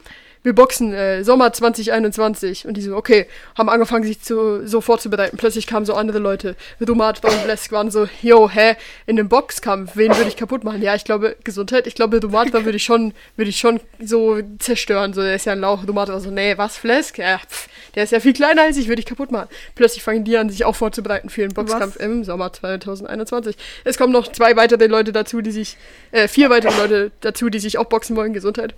[0.43, 2.67] Wir boxen äh, Sommer 2021.
[2.67, 5.37] Und die so, okay, haben angefangen, sich zu, so vorzubereiten.
[5.37, 6.55] Plötzlich kamen so andere Leute.
[6.87, 10.81] Rumat und Blesk waren so, yo, hä, in einem Boxkampf, wen würde ich kaputt machen?
[10.81, 11.87] Ja, ich glaube, Gesundheit.
[11.87, 15.13] Ich glaube, Rumat würde ich schon, würde ich schon so zerstören.
[15.13, 15.87] So, der ist ja ein Lauch.
[15.87, 17.17] Rumat war so, nee, was, Flesk?
[17.17, 19.47] Ja, pff, der ist ja viel kleiner als ich, würde ich kaputt machen.
[19.75, 22.05] Plötzlich fangen die an, sich auch vorzubereiten für den Boxkampf Was?
[22.05, 23.57] im Sommer 2021.
[23.83, 25.77] Es kommen noch zwei weitere Leute dazu, die sich,
[26.11, 28.33] äh, vier weitere Leute dazu, die sich auch boxen wollen.
[28.33, 28.75] Gesundheit.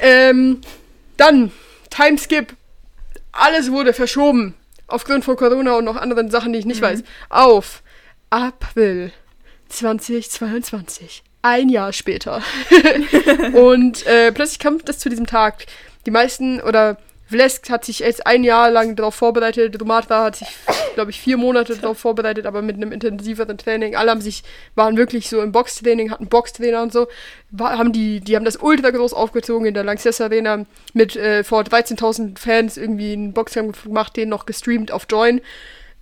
[0.00, 0.60] Ähm,
[1.16, 1.52] dann,
[1.90, 2.56] Timeskip.
[3.32, 4.54] Alles wurde verschoben.
[4.86, 7.04] Aufgrund von Corona und noch anderen Sachen, die ich nicht weiß.
[7.28, 7.82] Auf
[8.28, 9.12] April
[9.68, 11.22] 2022.
[11.42, 12.42] Ein Jahr später.
[13.54, 15.66] und äh, plötzlich kam das zu diesem Tag.
[16.06, 16.98] Die meisten, oder
[17.30, 19.80] Vlesk hat sich jetzt ein Jahr lang darauf vorbereitet.
[19.80, 20.48] Romatra hat sich,
[20.94, 23.94] glaube ich, vier Monate darauf vorbereitet, aber mit einem intensiveren Training.
[23.94, 24.42] Alle haben sich,
[24.74, 27.06] waren wirklich so im Boxtraining, hatten Boxtrainer und so.
[27.52, 31.44] War, haben die, die haben das ultra groß aufgezogen in der Lanxess Arena mit äh,
[31.44, 35.40] vor 13.000 Fans irgendwie einen Boxkampf gemacht, den noch gestreamt auf Join.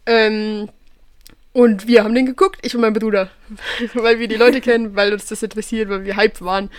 [0.06, 0.70] Ähm,
[1.52, 3.28] und wir haben den geguckt, ich und mein Bruder.
[3.92, 6.70] weil wir die Leute kennen, weil uns das interessiert, weil wir hype waren.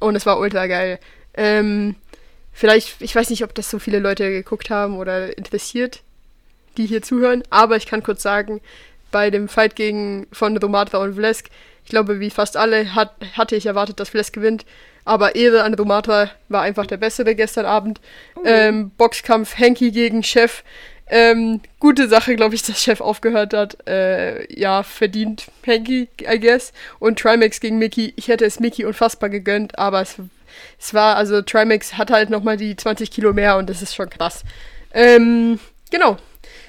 [0.00, 0.98] Und es war ultra geil.
[1.32, 1.96] Ähm,
[2.56, 6.00] vielleicht, ich weiß nicht, ob das so viele Leute geguckt haben oder interessiert,
[6.78, 8.60] die hier zuhören, aber ich kann kurz sagen,
[9.12, 11.46] bei dem Fight gegen von Romatra und Vlesk,
[11.84, 14.64] ich glaube, wie fast alle hat, hatte ich erwartet, dass Vlesk gewinnt.
[15.04, 18.00] Aber Ehre an Romatra war einfach der bessere gestern Abend.
[18.44, 20.64] Ähm, Boxkampf Henki gegen Chef.
[21.08, 23.86] Ähm, gute Sache, glaube ich, dass Chef aufgehört hat.
[23.86, 26.72] Äh, ja, verdient Henki, I guess.
[26.98, 28.14] Und Trimax gegen Mickey.
[28.16, 30.16] Ich hätte es Mickey unfassbar gegönnt, aber es,
[30.78, 34.10] es war, also Trimax hat halt nochmal die 20 Kilo mehr und das ist schon
[34.10, 34.42] krass.
[34.92, 35.58] Ähm,
[35.90, 36.16] genau.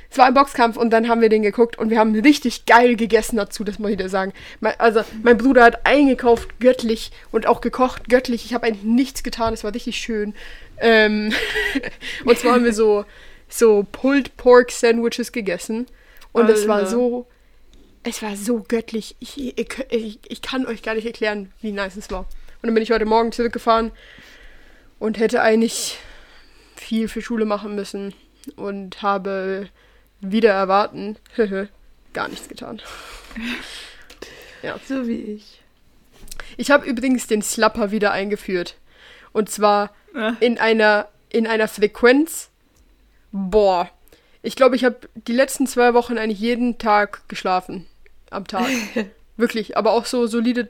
[0.10, 2.96] Es war ein Boxkampf und dann haben wir den geguckt und wir haben richtig geil
[2.96, 4.32] gegessen dazu, das muss ich dir sagen.
[4.78, 8.46] Also, mein Bruder hat eingekauft, göttlich und auch gekocht, göttlich.
[8.46, 10.34] Ich habe eigentlich nichts getan, es war richtig schön.
[10.80, 11.34] Ähm,
[12.26, 13.06] und zwar haben wir so,
[13.50, 15.88] so Pulled Pork Sandwiches gegessen
[16.32, 17.28] und es war so,
[18.04, 19.16] es war so göttlich.
[19.20, 22.26] Ich, ich, ich, ich kann euch gar nicht erklären, wie nice es war.
[22.62, 23.92] Und dann bin ich heute Morgen zurückgefahren
[25.00, 26.00] und hätte eigentlich
[26.76, 28.14] viel für Schule machen müssen
[28.56, 29.70] und habe
[30.22, 31.18] wieder erwarten
[32.14, 32.82] gar nichts getan.
[34.86, 35.62] So wie ich.
[36.58, 38.76] Ich habe übrigens den Slapper wieder eingeführt.
[39.32, 40.36] Und zwar Ja.
[40.40, 42.50] in einer, in einer Frequenz.
[43.32, 43.90] Boah.
[44.42, 47.86] Ich glaube, ich habe die letzten zwei Wochen eigentlich jeden Tag geschlafen.
[48.30, 48.68] Am Tag.
[49.38, 49.78] Wirklich.
[49.78, 50.70] Aber auch so solide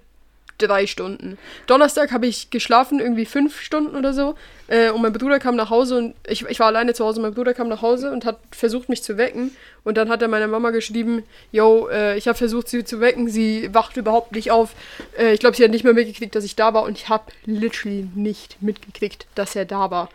[0.58, 1.38] drei Stunden.
[1.68, 4.36] Donnerstag habe ich geschlafen, irgendwie fünf Stunden oder so.
[4.68, 7.22] Äh, und mein Bruder kam nach Hause und ich, ich war alleine zu Hause.
[7.22, 9.56] Mein Bruder kam nach Hause und hat versucht, mich zu wecken.
[9.84, 13.30] Und dann hat er meiner Mama geschrieben: Yo, äh, ich habe versucht, sie zu wecken.
[13.30, 14.72] Sie wacht überhaupt nicht auf.
[15.18, 16.84] Äh, ich glaube, sie hat nicht mehr mitgekriegt, dass ich da war.
[16.84, 20.10] Und ich habe literally nicht mitgekriegt, dass er da war.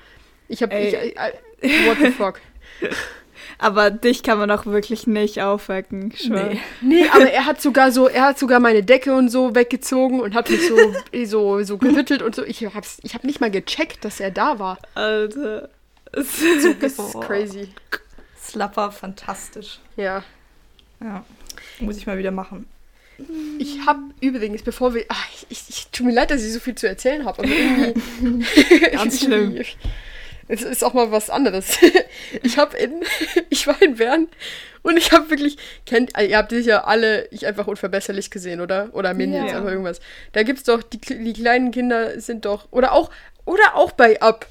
[0.48, 0.74] Ich habe.
[0.74, 1.14] I,
[1.62, 2.40] I, what the fuck?
[3.58, 6.12] Aber dich kann man auch wirklich nicht aufwecken.
[6.16, 6.50] Schwör.
[6.50, 6.60] Nee.
[6.80, 10.34] Nee, aber er hat sogar so, er hat sogar meine Decke und so weggezogen und
[10.34, 10.76] hat mich so,
[11.24, 12.44] so, so gerüttelt und so.
[12.44, 14.78] Ich hab's, ich hab nicht mal gecheckt, dass er da war.
[14.94, 15.68] Alter.
[16.12, 17.20] Das ist Oh.
[17.20, 17.68] crazy.
[18.42, 19.78] Slapper, fantastisch.
[19.96, 20.22] Ja.
[21.00, 21.24] Ja.
[21.80, 22.66] Muss ich mal wieder machen.
[23.58, 25.04] Ich hab übrigens, bevor wir.
[25.08, 27.48] Ach, ich, ich, ich tut mir leid, dass ich so viel zu erzählen habe, aber
[27.48, 28.80] irgendwie.
[28.92, 29.62] Ganz schlimm.
[30.52, 31.78] Es ist auch mal was anderes.
[32.42, 33.02] Ich habe in.
[33.50, 34.28] Ich war in Bern
[34.82, 35.56] und ich habe wirklich.
[35.86, 38.90] Kennt, ihr habt sicher alle ich einfach unverbesserlich gesehen, oder?
[38.92, 39.58] Oder Minions, Ja.
[39.58, 40.00] einfach irgendwas.
[40.32, 42.68] Da gibt's doch, die, die kleinen Kinder sind doch.
[42.70, 43.10] Oder auch.
[43.44, 44.46] Oder auch bei Up.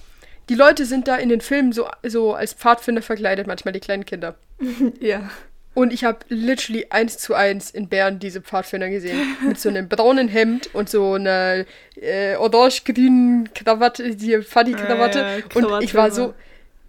[0.49, 4.05] die Leute sind da in den Filmen so, so als Pfadfinder verkleidet, manchmal die kleinen
[4.05, 4.35] Kinder.
[4.99, 5.29] Ja.
[5.73, 9.37] Und ich habe literally eins zu eins in Bern diese Pfadfinder gesehen.
[9.47, 15.19] Mit so einem braunen Hemd und so einer äh, orange-grünen Krawatte, die Fadi-Krawatte.
[15.19, 16.33] Ja, ja, und ich war so.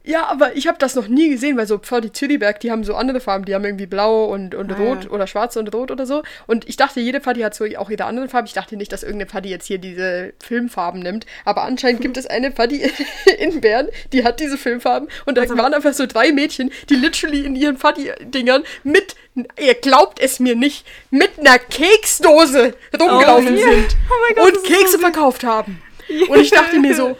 [0.04, 2.94] Ja, aber ich habe das noch nie gesehen, weil so Pfadi Zürichberg, die haben so
[2.94, 3.44] andere Farben.
[3.44, 5.10] Die haben irgendwie blau und, und Ah, rot ja.
[5.10, 6.22] oder schwarz und rot oder so.
[6.48, 8.46] Und ich dachte, jede Pfadi hat so auch ihre andere Farbe.
[8.48, 11.26] Ich dachte nicht, dass irgendeine Pfadi jetzt hier diese Filmfarben nimmt.
[11.44, 12.82] Aber anscheinend gibt es eine Pfadi
[13.38, 15.08] in Bern, die hat diese Filmfarben.
[15.24, 19.14] Und da Also- waren einfach so drei Mädchen, die literally in ihren Pfadi-Dingern mit,
[19.60, 23.70] ihr glaubt es mir nicht, mit einer Keksdose rumgelaufen Oh, ja.
[23.72, 23.96] sind.
[24.10, 25.00] Oh mein Gott, und so Kekse süß.
[25.00, 25.80] verkauft haben.
[26.28, 27.16] Und ich dachte mir so,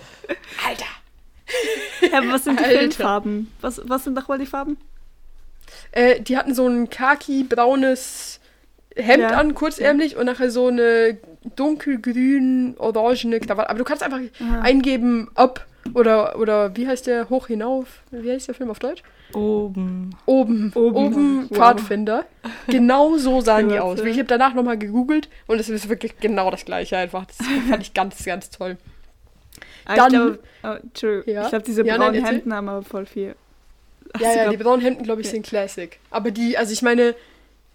[0.67, 0.85] Alter.
[2.13, 2.79] Ja, was sind die Alter.
[2.81, 3.53] Filmfarben?
[3.61, 4.77] Was, was sind nochmal die Farben?
[5.93, 8.41] Äh, die hatten so ein khaki-braunes
[8.97, 9.39] Hemd Ja.
[9.39, 11.17] an, kurzärmlich, und nachher so eine
[11.57, 13.71] dunkelgrün, orangene Krawatte.
[13.71, 14.61] Aber du kannst einfach Aha.
[14.61, 17.87] eingeben, ob oder, oder wie heißt der, hoch hinauf?
[18.11, 19.03] Wie heißt der Film auf Deutsch?
[19.35, 20.15] Oben.
[20.27, 20.95] Oben, Oben.
[20.97, 21.57] oben, Wow.
[21.57, 22.25] Pfadfinder.
[22.69, 23.99] Genau so sahen die aus.
[24.01, 27.25] Ich habe danach nochmal gegoogelt und es ist wirklich genau das gleiche einfach.
[27.27, 27.39] Das
[27.69, 28.77] fand ich ganz, ganz toll.
[29.85, 31.31] Ah, Dann- ich glaube, oh.
[31.31, 31.43] Ja?
[31.45, 32.25] Ich glaube, diese Ja, braunen.
[32.25, 33.35] Hemden haben aber voll viel.
[34.21, 35.99] Ja, sie ja, glaub- die braunen Hemden, glaube ich, sind Classic.
[36.11, 37.15] Aber die, also ich meine,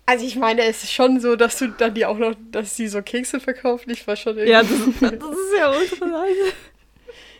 [0.06, 2.88] also ich meine, es ist schon so, dass du dann die auch noch, dass sie
[2.88, 3.90] so Kekse verkaufen.
[3.90, 4.52] Ich war schon irgendwie.
[4.52, 4.70] Ja, das,
[5.20, 6.54] das ist ja ultra leise.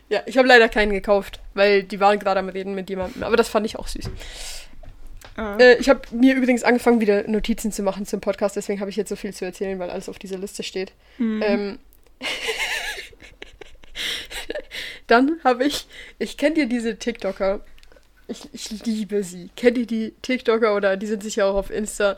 [0.10, 3.24] Ja, ich habe leider keinen gekauft, weil die waren gerade am Reden mit jemandem.
[3.24, 4.10] Aber das fand ich auch süß.
[5.36, 5.58] Ah.
[5.60, 8.56] Äh, ich habe mir übrigens angefangen, wieder Notizen zu machen zum Podcast.
[8.56, 10.94] Deswegen habe ich jetzt so viel zu erzählen, weil alles auf dieser Liste steht.
[11.20, 11.42] Mhm.
[11.46, 11.80] Ähm,
[15.08, 15.88] dann habe ich,
[16.20, 17.62] ich kenne dir diese TikToker.
[18.28, 19.50] Ich, ich liebe sie.
[19.56, 22.18] Kennt ihr die TikToker oder die sind sicher auch auf Insta,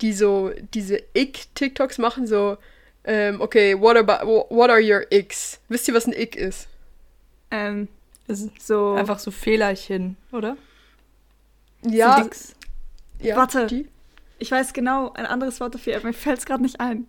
[0.00, 2.26] die so diese Ick-TikToks machen?
[2.26, 2.58] So,
[3.04, 5.60] ähm, okay, what, about, what are your Icks?
[5.68, 6.68] Wisst ihr, was ein Ick ist?
[7.50, 7.88] ähm,
[8.26, 8.94] ist so.
[8.94, 10.56] einfach so Fehlerchen, oder?
[11.82, 12.54] Ja, So
[13.20, 13.66] ja Warte.
[13.66, 13.88] Die?
[14.38, 17.06] Ich weiß genau ein anderes Wort dafür, aber mir fällt es gerade nicht ein.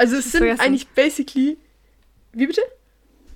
[0.00, 0.60] Also es sind vergessen.
[0.62, 1.58] eigentlich basically.
[2.32, 2.62] Wie bitte?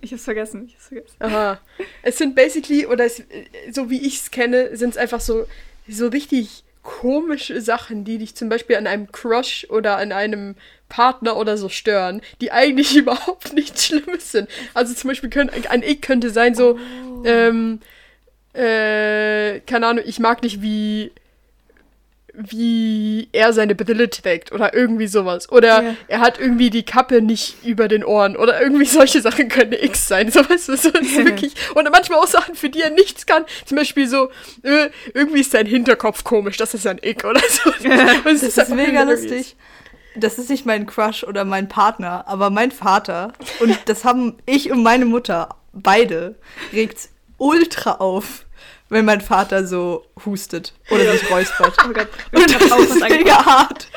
[0.01, 0.65] Ich hab's vergessen.
[0.67, 1.17] Ich hab's vergessen.
[1.19, 1.61] Aha.
[2.03, 3.23] Es sind basically, oder es,
[3.71, 5.47] so wie ich es kenne, sind es einfach so,
[5.87, 10.55] so richtig komische Sachen, die dich zum Beispiel an einem Crush oder an einem
[10.89, 14.49] Partner oder so stören, die eigentlich überhaupt nichts Schlimmes sind.
[14.73, 16.79] Also zum Beispiel können, ein Ich könnte sein so,
[17.27, 17.81] ähm,
[18.55, 21.13] äh, keine Ahnung, ich mag nicht, wie
[22.37, 25.51] wie er seine Brille trägt oder irgendwie sowas.
[25.51, 25.95] Oder Ja.
[26.09, 30.09] er hat irgendwie die Kappe nicht über den Ohren oder irgendwie solche Sachen können X
[30.09, 30.31] sein.
[30.31, 31.55] Sowas ist so, ist wirklich.
[31.75, 33.45] Und manchmal auch Sachen, für die er nichts kann.
[33.67, 34.31] Zum Beispiel so,
[34.63, 37.71] äh, irgendwie ist sein Hinterkopf komisch, das ist ein Ick oder so.
[38.25, 39.57] Es Das ist einfach mega lustig.
[40.17, 43.33] Das ist nicht mein Crush oder mein Partner, aber mein Vater.
[43.61, 46.37] Und das haben ich und meine Mutter, beide,
[46.73, 48.44] regt's ultra auf,
[48.95, 51.77] wenn mein Vater so hustet oder sich räuspert.
[51.85, 52.09] Oh Gott.
[52.33, 53.89] Und das ist mega hart.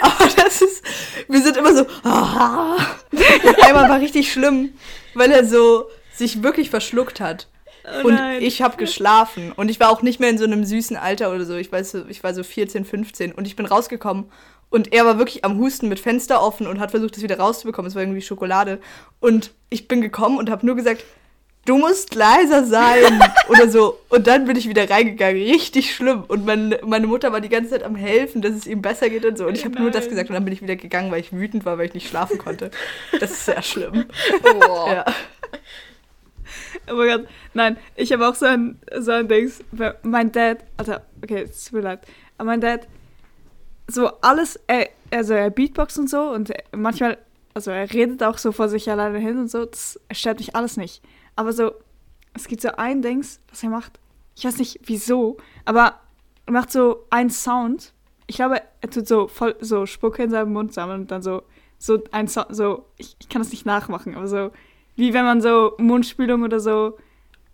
[0.00, 0.84] Aber das ist,
[1.28, 2.76] wir sind immer so, ah.
[3.10, 4.74] Und einmal war richtig schlimm,
[5.14, 7.48] weil er so sich wirklich verschluckt hat.
[7.86, 8.42] Oh und nein.
[8.42, 9.52] ich habe geschlafen.
[9.52, 11.56] Und ich war auch nicht mehr in so einem süßen Alter oder so.
[11.56, 13.32] Ich weiß, so- ich war so 14, 15.
[13.32, 14.30] Und ich bin rausgekommen.
[14.70, 17.88] Und er war wirklich am Husten mit Fenster offen und hat versucht, das wieder rauszubekommen.
[17.88, 18.78] Es war irgendwie Schokolade.
[19.20, 21.04] Und ich bin gekommen und habe nur gesagt,
[21.64, 23.98] du musst leiser sein oder so.
[24.08, 25.42] Und dann bin ich wieder reingegangen.
[25.42, 26.24] Richtig schlimm.
[26.28, 29.24] Und mein, meine Mutter war die ganze Zeit am helfen, dass es ihm besser geht
[29.24, 29.46] und so.
[29.46, 31.64] Und ich habe nur das gesagt und dann bin ich wieder gegangen, weil ich wütend
[31.64, 32.70] war, weil ich nicht schlafen konnte.
[33.20, 34.06] Das ist sehr schlimm.
[34.42, 34.92] Boah.
[34.92, 35.04] Ja.
[36.90, 37.28] Oh mein Gott.
[37.54, 39.62] Nein, ich habe auch so ein, so ein Dings.
[40.02, 42.00] Mein Dad, also, okay, es tut mir leid.
[42.36, 42.86] Aber mein Dad,
[43.86, 47.18] so alles, er, also er Beatbox und so und manchmal,
[47.54, 50.76] also er redet auch so vor sich alleine hin und so, das stört mich alles
[50.76, 51.02] nicht.
[51.36, 51.72] Aber so,
[52.34, 53.98] es gibt so ein Dings, was er macht.
[54.36, 56.00] Ich weiß nicht wieso, aber
[56.46, 57.92] er macht so einen Sound.
[58.26, 61.42] Ich glaube, er tut so voll so Spucke in seinem Mund sammeln und dann so,
[61.78, 64.50] so ein Sound, so, ich, ich kann das nicht nachmachen, aber so,
[64.96, 66.98] wie wenn man so Mundspülung oder so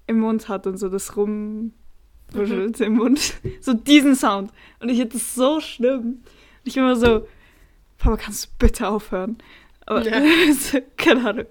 [0.07, 3.35] im Mund hat und so das rumwuschelt im Mund.
[3.61, 4.51] So diesen Sound.
[4.81, 6.01] Und ich finde das so schlimm.
[6.03, 6.23] Und
[6.65, 7.27] ich bin immer so,
[7.99, 9.39] Papa, kannst du bitte aufhören?
[9.87, 10.21] Aber Ja.
[10.97, 11.47] keine Ahnung.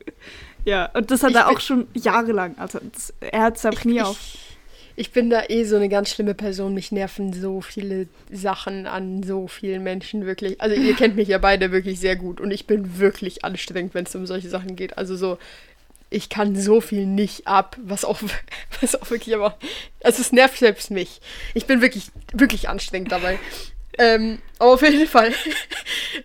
[0.66, 2.58] Ja, und das hat Ich er auch schon jahrelang.
[2.58, 4.18] Also das, er hat es einfach nie auf.
[4.20, 4.50] Ich,
[4.96, 6.74] ich bin da eh so eine ganz schlimme Person.
[6.74, 10.60] Mich nerven so viele Sachen an so vielen Menschen wirklich.
[10.60, 14.06] Also ihr kennt mich ja beide wirklich sehr gut und ich bin wirklich anstrengend, wenn
[14.06, 14.98] es um solche Sachen geht.
[14.98, 15.38] Also so,
[16.10, 18.20] ich kann so viel nicht ab, was auch,
[18.82, 19.58] was auch wirklich aber,
[20.04, 21.22] also es nervt selbst mich.
[21.54, 23.40] Ich bin wirklich, wirklich anstrengend dabei.
[23.98, 25.34] Ähm, aber auf jeden Fall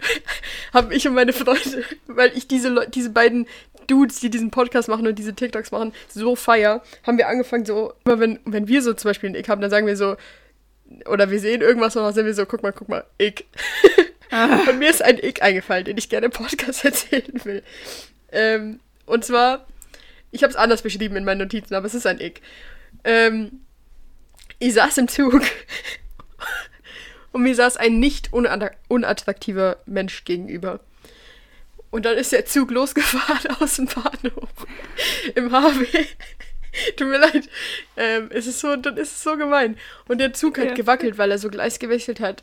[0.73, 3.47] haben ich und meine Freunde, weil ich diese Leute, diese beiden
[3.87, 7.93] Dudes, die diesen Podcast machen und diese TikToks machen, so feier, haben wir angefangen, so,
[8.05, 10.17] immer wenn, wenn wir so zum Beispiel einen Ick haben, dann sagen wir so,
[11.07, 13.47] oder wir sehen irgendwas und dann sind wir so, guck mal, guck mal, Ick.
[14.69, 17.63] und mir ist ein Ick eingefallen, den ich gerne im Podcast erzählen will.
[18.33, 19.67] Ähm, und zwar,
[20.31, 22.41] ich habe es anders beschrieben in meinen Notizen, aber es ist ein Ick.
[23.05, 23.61] Ähm,
[24.59, 25.43] ich saß im Zug
[27.33, 30.81] und mir saß ein nicht unattra- unattraktiver Mensch gegenüber.
[31.95, 34.49] Und dann ist der Zug losgefahren aus dem Bahnhof
[35.37, 35.87] im HW.
[36.97, 37.49] Tut mir leid.
[37.97, 39.79] Ähm, es ist so, dann ist es so gemein.
[40.09, 40.75] Und der Zug hat Ja.
[40.75, 42.43] gewackelt, weil er so Gleis gewechselt hat.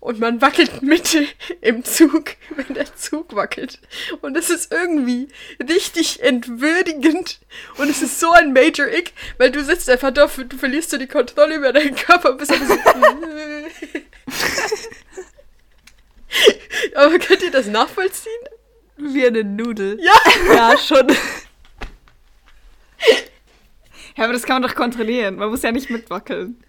[0.00, 1.24] Und man wackelt Mitte
[1.60, 3.78] im Zug, wenn der Zug wackelt.
[4.22, 5.28] Und es ist irgendwie
[5.62, 7.38] richtig entwürdigend.
[7.76, 10.96] Und es ist so ein Major Ick, weil du sitzt einfach da, du verlierst so
[10.98, 12.90] die Kontrolle über deinen Körper und bist einfach so.
[16.96, 18.32] Aber könnt ihr das nachvollziehen?
[19.00, 19.98] Wie eine Nudel.
[20.00, 20.12] Ja.
[20.54, 21.06] Ja, schon.
[24.16, 25.36] Ja, aber das kann man doch kontrollieren.
[25.36, 26.62] Man muss ja nicht mitwackeln.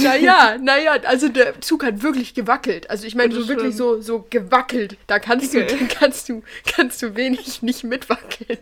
[0.00, 2.88] Naja, naja, also der Zug hat wirklich gewackelt.
[2.88, 4.96] Also ich meine so wirklich so, so gewackelt.
[5.06, 8.58] Da kannst du, da kannst du, kannst du wenig nicht mitwackeln.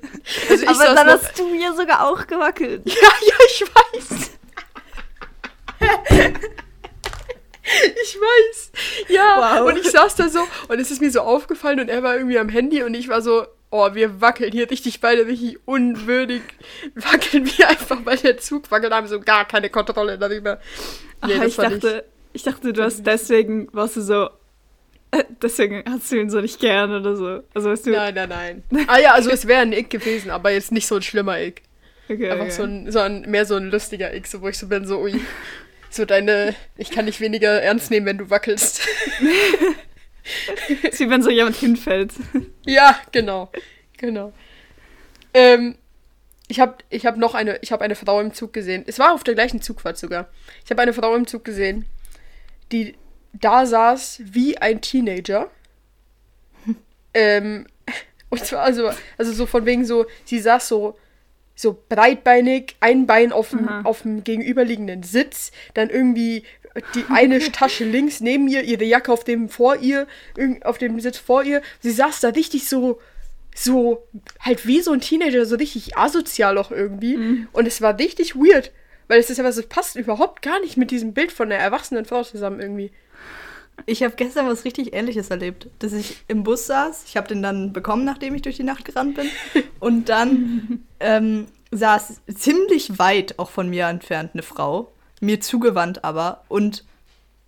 [0.48, 2.83] Also ich aber dann noch, hast du ja sogar auch gewackelt.
[2.87, 4.31] Ja, ja, ich weiß.
[8.03, 8.73] Ich weiß.
[9.09, 9.69] Ja, Wow.
[9.69, 12.39] und ich saß da so und es ist mir so aufgefallen und er war irgendwie
[12.39, 16.43] am Handy und ich war so, oh, wir wackeln hier richtig beide richtig unwürdig.
[16.95, 20.59] Wackeln wir einfach, weil der Zug wackelt, haben so gar keine Kontrolle darüber.
[21.27, 24.31] Nee, Ach, ich dachte, ich dachte, du hast deswegen, warst du so,
[25.13, 27.43] äh, deswegen hast du ihn so nicht gern oder so.
[27.55, 28.63] Also weißt du, Nein, nein, nein.
[28.89, 31.63] Ah ja, also es wäre ein Ick gewesen, aber jetzt nicht so ein schlimmer Ick.
[32.09, 32.55] okay, Einfach okay.
[32.55, 35.01] so ein, so ein, mehr so ein lustiger Ick, so wo ich so bin, so,
[35.01, 35.21] ui.
[35.90, 38.81] So deine, ich kann dich weniger ernst nehmen, wenn du wackelst.
[40.85, 42.12] ist wie wenn so jemand hinfällt.
[42.64, 43.50] Ja, genau.
[43.98, 44.33] Genau.
[45.35, 45.76] Ähm,
[46.46, 48.85] ich habe ich hab noch eine, ich habe eine Frau im Zug gesehen.
[48.87, 50.29] Es war auf der gleichen Zugfahrt sogar.
[50.64, 51.87] Ich habe eine Frau im Zug gesehen,
[52.70, 52.96] die
[53.33, 55.50] da saß wie ein Teenager.
[57.14, 57.66] ähm,
[58.29, 60.96] und zwar also, also so von wegen so, sie saß so
[61.61, 63.83] so breitbeinig, ein Bein auf dem, Aha.
[63.83, 66.44] auf dem gegenüberliegenden Sitz, dann irgendwie
[66.94, 70.07] die eine Tasche links neben ihr, ihre Jacke auf dem vor ihr,
[70.62, 71.62] auf dem Sitz vor ihr.
[71.81, 73.01] Sie saß da richtig so,
[73.55, 74.07] so,
[74.40, 77.46] halt wie so ein Teenager, so richtig asozial auch irgendwie.
[77.53, 78.73] Und es war richtig weird,
[79.09, 81.61] weil es ist ja was, es passt überhaupt gar nicht mit diesem Bild von einer
[81.61, 82.92] erwachsenen Frau zusammen irgendwie.
[83.87, 87.05] Ich habe gestern was richtig Ähnliches erlebt, dass ich im Bus saß.
[87.07, 89.29] Ich habe den dann bekommen, nachdem ich durch die Nacht gerannt bin.
[89.81, 96.45] Und dann ähm, saß ziemlich weit auch von mir entfernt eine Frau, mir zugewandt aber.
[96.49, 96.85] Und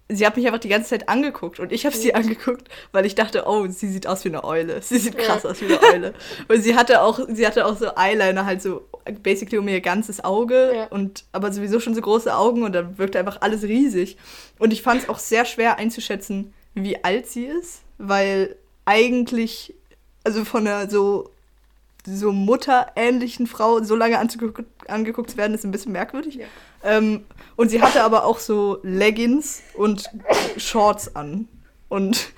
[0.08, 1.58] sie hat mich einfach die ganze Zeit angeguckt.
[1.60, 4.82] Und ich habe sie angeguckt, weil ich dachte, oh, sie sieht aus wie eine Eule.
[4.82, 5.50] Sie sieht krass Ja.
[5.50, 6.14] aus wie eine Eule.
[6.48, 8.88] Und sie hatte auch, sie hatte auch so Eyeliner, halt so
[9.22, 10.72] basically um ihr ganzes Auge.
[10.74, 10.86] Ja.
[10.86, 14.16] Und aber sowieso schon so große Augen und dann wirkte einfach alles riesig.
[14.58, 19.74] Und ich fand es auch sehr schwer einzuschätzen, wie alt sie ist, weil eigentlich,
[20.24, 21.30] also von einer so,
[22.04, 26.34] so mutterähnlichen Frau so lange anzuguck angeguckt zu werden, ist ein bisschen merkwürdig.
[26.34, 26.46] Ja.
[26.82, 27.24] Ähm,
[27.56, 30.10] und sie hatte aber auch so Leggings und
[30.56, 31.48] Shorts an.
[31.88, 32.32] Und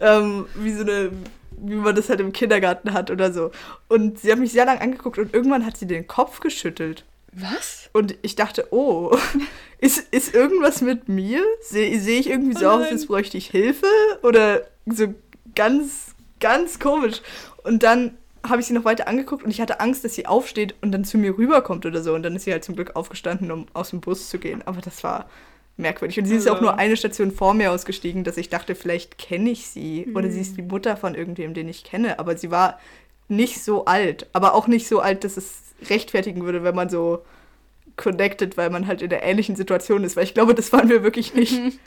[0.00, 1.12] ähm, wie so eine,
[1.58, 3.50] wie man das halt im Kindergarten hat oder so.
[3.88, 7.04] Und sie hat mich sehr lang angeguckt und irgendwann hat sie den Kopf geschüttelt.
[7.32, 7.90] Was?
[7.92, 9.16] Und ich dachte, oh,
[9.78, 11.42] ist, ist irgendwas mit mir?
[11.60, 13.86] Sehe seh ich irgendwie so Oh aus, als bräuchte ich Hilfe?
[14.22, 15.14] Oder so
[15.54, 17.20] ganz, ganz komisch.
[17.62, 18.16] Und dann
[18.48, 21.04] habe ich sie noch weiter angeguckt und ich hatte Angst, dass sie aufsteht und dann
[21.04, 22.14] zu mir rüberkommt oder so.
[22.14, 24.62] Und dann ist sie halt zum Glück aufgestanden, um aus dem Bus zu gehen.
[24.66, 25.28] Aber das war
[25.76, 26.18] merkwürdig.
[26.18, 29.18] Und sie ist auch Also- nur eine Station vor mir ausgestiegen, dass ich dachte, vielleicht
[29.18, 30.08] kenne ich sie.
[30.14, 32.18] Oder sie ist die Mutter von irgendwem, den ich kenne.
[32.18, 32.78] Aber sie war
[33.28, 34.26] nicht so alt.
[34.32, 35.54] Aber auch nicht so alt, dass es
[35.90, 37.24] rechtfertigen würde, wenn man so
[37.96, 40.16] connected, weil man halt in der ähnlichen Situation ist.
[40.16, 41.58] Weil ich glaube, das waren wir wirklich nicht.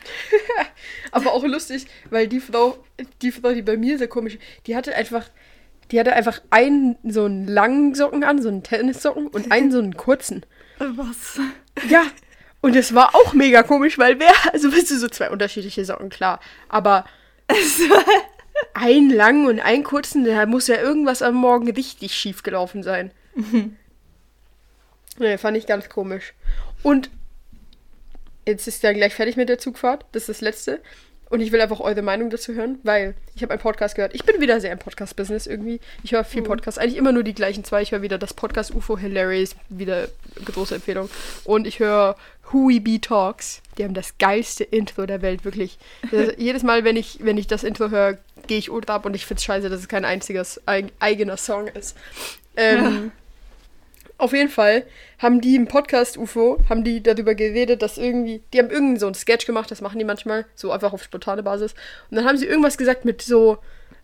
[1.12, 2.78] Aber auch lustig, weil die Frau,
[3.22, 5.30] die Frau, die bei mir so komisch, die hatte einfach,
[5.92, 9.80] die hatte einfach einen so einen langen Socken an, so einen Tennissocken und einen so
[9.80, 10.46] einen kurzen.
[10.78, 11.40] Was?
[11.90, 12.04] Ja.
[12.62, 16.10] Und es war auch mega komisch, weil wer, also weißt du, so zwei unterschiedliche Socken,
[16.10, 16.40] klar.
[16.68, 17.06] Aber
[18.74, 23.12] einen langen und einen kurzen, da muss ja irgendwas am Morgen richtig schief gelaufen sein.
[25.20, 26.34] Nee, fand ich ganz komisch.
[26.82, 27.10] Und
[28.48, 30.06] jetzt ist ja gleich fertig mit der Zugfahrt.
[30.14, 30.82] Das ist das letzte.
[31.30, 34.16] Und ich will einfach eure Meinung dazu hören, weil ich habe einen Podcast gehört.
[34.16, 35.80] Ich bin wieder sehr im Podcast-Business irgendwie.
[36.04, 37.84] Ich höre viel Podcasts, eigentlich immer nur die gleichen zwei.
[37.84, 40.08] Ich höre wieder das Podcast UFO Hilarious, wieder
[40.44, 41.08] große Empfehlung.
[41.44, 42.16] Und ich höre
[42.52, 43.62] Hui Be Talks.
[43.78, 45.78] Die haben das geilste Intro der Welt, wirklich.
[46.12, 49.16] Das, jedes Mal, wenn ich, wenn ich das Intro höre, gehe ich ultra ab und
[49.16, 51.96] ich find's scheiße, dass es kein einziger eig eigener Song ist.
[52.56, 53.12] Ähm,
[54.20, 54.84] Auf jeden Fall
[55.18, 59.06] haben die im Podcast UFO, haben die darüber geredet, dass irgendwie, die haben irgendwie so
[59.06, 61.74] einen Sketch gemacht, das machen die manchmal, so einfach auf spontane Basis.
[62.12, 63.60] Und dann haben sie irgendwas gesagt mit so,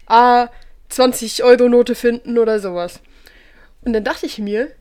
[0.06, 0.48] ah,
[0.88, 3.02] 20 Euro Note finden oder sowas.
[3.82, 4.72] Und dann dachte ich mir,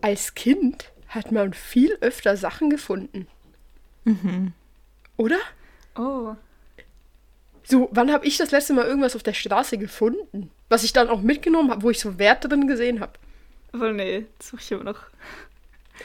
[0.00, 3.26] als Kind hat man viel öfter Sachen gefunden.
[5.16, 5.38] Oder?
[5.96, 6.34] Oh.
[7.64, 10.50] So, wann habe ich das letzte Mal irgendwas auf der Straße gefunden?
[10.68, 13.12] Was ich dann auch mitgenommen habe, wo ich so Wert drin gesehen habe.
[13.72, 15.00] Aber nee, das suche ich immer noch.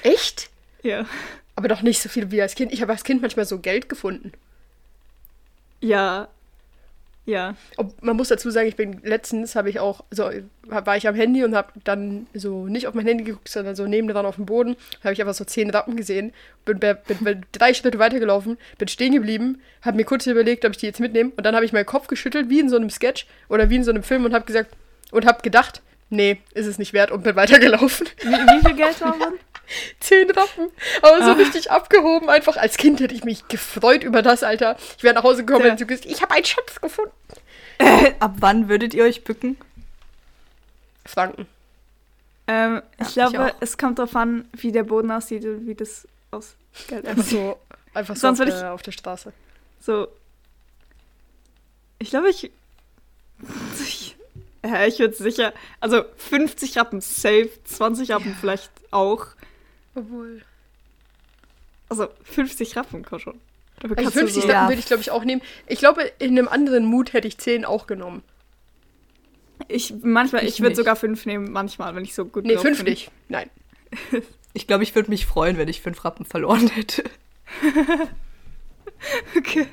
[0.04, 0.50] Echt?
[0.84, 1.06] Ja.
[1.56, 2.72] Aber doch nicht so viel wie als Kind.
[2.72, 4.32] Ich habe als Kind manchmal so Geld gefunden.
[5.82, 6.28] Ja.
[7.28, 7.56] Ja.
[7.76, 10.32] Ob, man muss dazu sagen, ich bin letztens habe ich auch so
[10.64, 13.86] war ich am Handy und habe dann so nicht auf mein Handy geguckt, sondern so
[13.86, 17.18] neben dran auf dem Boden, habe ich einfach so zehn Rappen gesehen, bin, bin, bin,
[17.20, 21.02] bin drei Schritte weitergelaufen, bin stehen geblieben, habe mir kurz überlegt, ob ich die jetzt
[21.02, 23.76] mitnehme und dann habe ich meinen Kopf geschüttelt wie in so einem Sketch oder wie
[23.76, 24.72] in so einem Film und habe gesagt
[25.12, 28.08] und habe gedacht, nee, ist es nicht wert und bin weitergelaufen.
[28.22, 29.34] Wie, wie viel Geld war man?
[30.00, 30.70] Zehn Rappen.
[31.02, 31.34] Aber so Ah.
[31.34, 32.30] richtig abgehoben.
[32.30, 34.78] Einfach als Kind hätte ich mich gefreut über das, Alter.
[34.98, 35.72] Ich wäre nach Hause gekommen Ja.
[35.74, 37.12] und so gesagt, ich habe einen Schatz gefunden.
[38.20, 39.58] Ab wann würdet ihr euch bücken?
[41.06, 41.48] Franken.
[42.48, 43.56] Ähm, ich ich glaube, auch.
[43.60, 46.56] es kommt darauf an, wie der Boden aussieht und wie das aus
[46.88, 47.38] Geld Einfach aussieht.
[47.40, 47.60] so,
[47.94, 49.34] einfach so Sonst auf, würde ich- der, auf der Straße.
[49.82, 50.08] So.
[52.00, 52.52] Ich glaube, ich.
[53.84, 54.16] ich
[54.66, 55.54] ja, ich würde sicher.
[55.80, 59.28] Also 50 Rappen safe, 20 Rappen vielleicht auch.
[59.98, 60.42] Obwohl.
[61.90, 63.40] Also 50 Rappen, komm schon.
[63.80, 64.56] Dafür Also kannst du 50 so, Ja.
[64.56, 65.42] Rappen würde ich, glaube ich, auch nehmen.
[65.68, 68.24] Ich glaube, in einem anderen Mut hätte ich 10 auch genommen.
[69.68, 72.64] ich manchmal, Ich ich, würde sogar 5 nehmen, manchmal, wenn ich so gut Nee, drauf
[72.64, 72.92] 5 bin.
[72.94, 73.12] nicht.
[73.30, 73.50] Nein.
[74.54, 77.04] Ich glaube, ich würde mich freuen, wenn ich fünf Rappen verloren hätte.
[79.38, 79.68] Okay.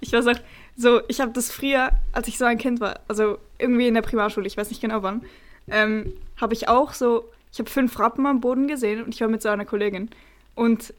[0.00, 0.38] Ich weiß auch,
[0.76, 4.02] so, ich habe das früher, als ich so ein Kind war, also irgendwie in der
[4.02, 5.24] Primarschule, ich weiß nicht genau wann,
[5.68, 9.28] ähm, habe ich auch so, ich habe fünf Rappen am Boden gesehen und ich war
[9.28, 10.10] mit so einer Kollegin.
[10.54, 10.92] Und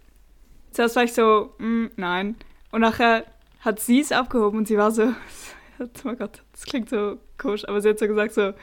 [0.71, 2.35] zuerst war ich so, mm, nein.
[2.71, 3.25] Und nachher
[3.59, 5.03] hat sie es abgehoben und sie war so,
[5.79, 8.53] oh mein Gott, das klingt so komisch, aber sie hat so gesagt so,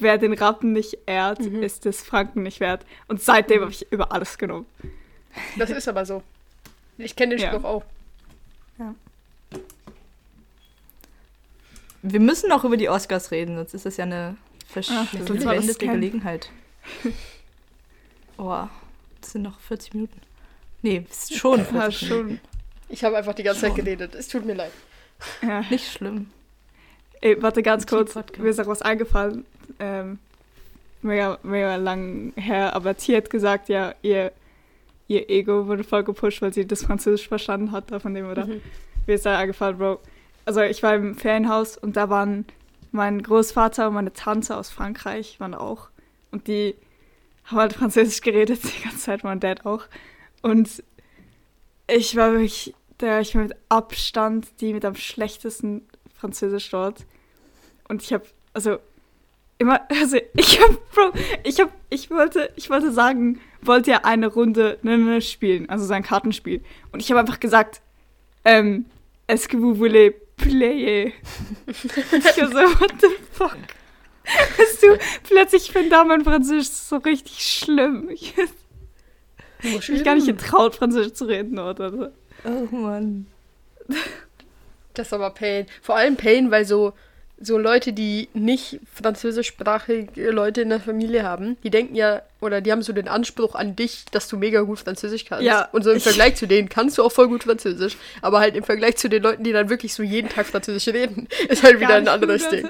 [0.00, 1.62] wer den Rappen nicht ehrt, Mhm.
[1.62, 2.84] ist des Franken nicht wert.
[3.06, 4.66] Und seitdem habe ich über alles genommen.
[5.56, 6.20] Das ist aber so.
[6.98, 7.52] Ich kenne den Ja.
[7.52, 7.84] Spruch auch.
[12.02, 14.36] Wir müssen noch über die Oscars reden, sonst ist das ja eine
[14.66, 16.50] verschwendete Gelegenheit.
[18.36, 18.66] Oh,
[19.20, 20.20] das sind noch 40 Minuten.
[20.82, 22.40] Nee, ist schon 40 Ja, schon.
[22.88, 23.84] Ich habe einfach die ganze Zeit Schon.
[23.84, 24.14] geredet.
[24.14, 24.72] Es tut mir leid.
[25.42, 25.60] Ja.
[25.70, 26.30] Nicht schlimm.
[27.20, 29.46] Ey, warte ganz kurz, mir ist auch was eingefallen.
[29.78, 30.18] Ähm,
[31.00, 34.32] mega, mega lang her, aber Tia hat gesagt, ja, ihr,
[35.08, 38.46] ihr Ego wurde voll gepusht, weil sie das Französisch verstanden hat, von dem, oder?
[38.46, 38.60] Mhm.
[39.06, 40.00] Mir ist da eingefallen, Bro.
[40.44, 42.44] Also ich war im Ferienhaus und da waren
[42.92, 45.88] mein Großvater und meine Tante aus Frankreich, waren auch.
[46.34, 46.74] Und die
[47.44, 49.84] haben halt Französisch geredet die ganze Zeit, mein Dad auch.
[50.42, 50.82] Und
[51.86, 57.06] ich war wirklich, der, ich war mit Abstand die mit am schlechtesten Französisch dort.
[57.88, 58.78] Und ich habe, also
[59.58, 60.76] immer, also ich habe,
[61.44, 65.84] ich habe, ich wollte, ich wollte sagen, wollt ihr eine Runde ne, ne, spielen, also
[65.84, 66.64] so ein Kartenspiel.
[66.90, 67.80] Und ich habe einfach gesagt,
[68.44, 68.86] ähm,
[69.28, 71.12] est-ce que vous voulez player?
[71.68, 73.56] Ich war so, what the fuck?
[74.58, 74.98] Weißt du,
[75.28, 78.08] plötzlich finde da mein Französisch so richtig schlimm.
[78.10, 81.58] Ich habe mich gar nicht getraut, Französisch zu reden.
[81.58, 82.08] Also.
[82.44, 83.26] Oh Mann.
[84.94, 85.66] Das ist aber Pain.
[85.82, 86.92] Vor allem Pain, weil so,
[87.40, 92.70] so Leute, die nicht französischsprachige Leute in der Familie haben, die denken ja, oder die
[92.72, 95.44] haben so den Anspruch an dich, dass du mega gut Französisch kannst.
[95.44, 97.96] Ja, Und so im ich- Vergleich zu denen kannst du auch voll gut Französisch.
[98.22, 101.26] Aber halt im Vergleich zu den Leuten, die dann wirklich so jeden Tag Französisch reden,
[101.48, 102.68] ist halt wieder ein anderes Ding.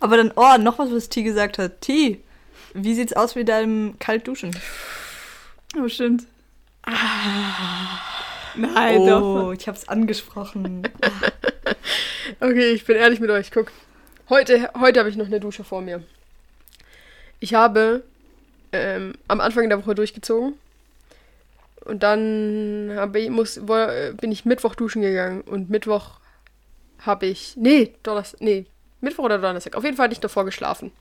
[0.00, 1.80] Aber dann, oh, noch was, was T gesagt hat.
[1.80, 2.22] T,
[2.74, 4.56] wie sieht's aus mit deinem Kaltduschen?
[5.78, 6.26] Oh, stimmt.
[8.56, 9.52] Nein, oh, doch.
[9.52, 10.82] ich hab's angesprochen.
[12.40, 13.50] Okay, ich bin ehrlich mit euch.
[13.50, 13.72] Guck.
[14.28, 16.02] Heute, heute habe ich noch eine Dusche vor mir.
[17.40, 18.02] Ich habe
[18.72, 20.54] ähm, am Anfang der Woche durchgezogen.
[21.84, 23.60] Und dann habe ich, muss,
[24.20, 25.42] bin ich Mittwoch duschen gegangen.
[25.42, 26.18] Und Mittwoch
[26.98, 27.56] habe ich.
[27.56, 28.40] Nee, Donnerstag.
[28.40, 28.66] Nee,
[29.06, 29.74] Mittwoch oder Donnerstag.
[29.74, 30.92] Auf jeden Fall hatte ich davor geschlafen.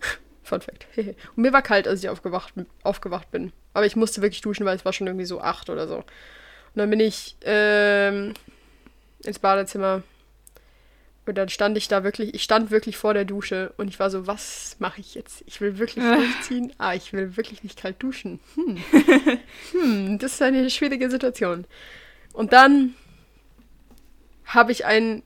[0.42, 0.86] Fun Fact.
[0.96, 2.52] Und mir war kalt, als ich aufgewacht,
[2.82, 3.52] aufgewacht bin.
[3.72, 5.96] Aber ich musste wirklich duschen, weil es war schon irgendwie so acht oder so.
[5.96, 6.04] Und
[6.74, 8.34] dann bin ich ähm,
[9.24, 10.02] ins Badezimmer.
[11.26, 14.10] Und dann stand ich da wirklich, ich stand wirklich vor der Dusche und ich war
[14.10, 15.44] so, was mache ich jetzt?
[15.46, 16.72] Ich will wirklich durchziehen.
[16.78, 18.40] Ah, ich will wirklich nicht kalt duschen.
[18.56, 18.78] Hm.
[19.72, 21.66] hm, das ist eine schwierige Situation.
[22.32, 22.94] Und dann
[24.44, 25.22] habe ich ein,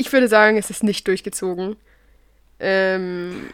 [0.00, 1.76] ich, würde sagen, es ist nicht durchgezogen.
[2.58, 3.50] Ähm,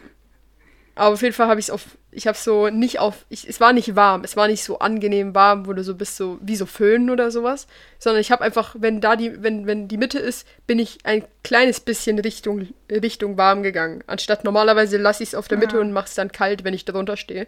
[0.95, 3.59] aber auf jeden Fall habe ich es auf, ich habe so nicht auf, ich, es
[3.59, 6.55] war nicht warm, es war nicht so angenehm warm, wo du so bist, so wie
[6.55, 7.67] so Föhn oder sowas,
[7.99, 11.23] sondern ich habe einfach, wenn da die, wenn, wenn die Mitte ist, bin ich ein
[11.43, 14.03] kleines bisschen Richtung, Richtung warm gegangen.
[14.07, 15.81] Anstatt normalerweise lasse ich es auf der Mitte Ja.
[15.81, 17.45] und mache es dann kalt, wenn ich drunter stehe.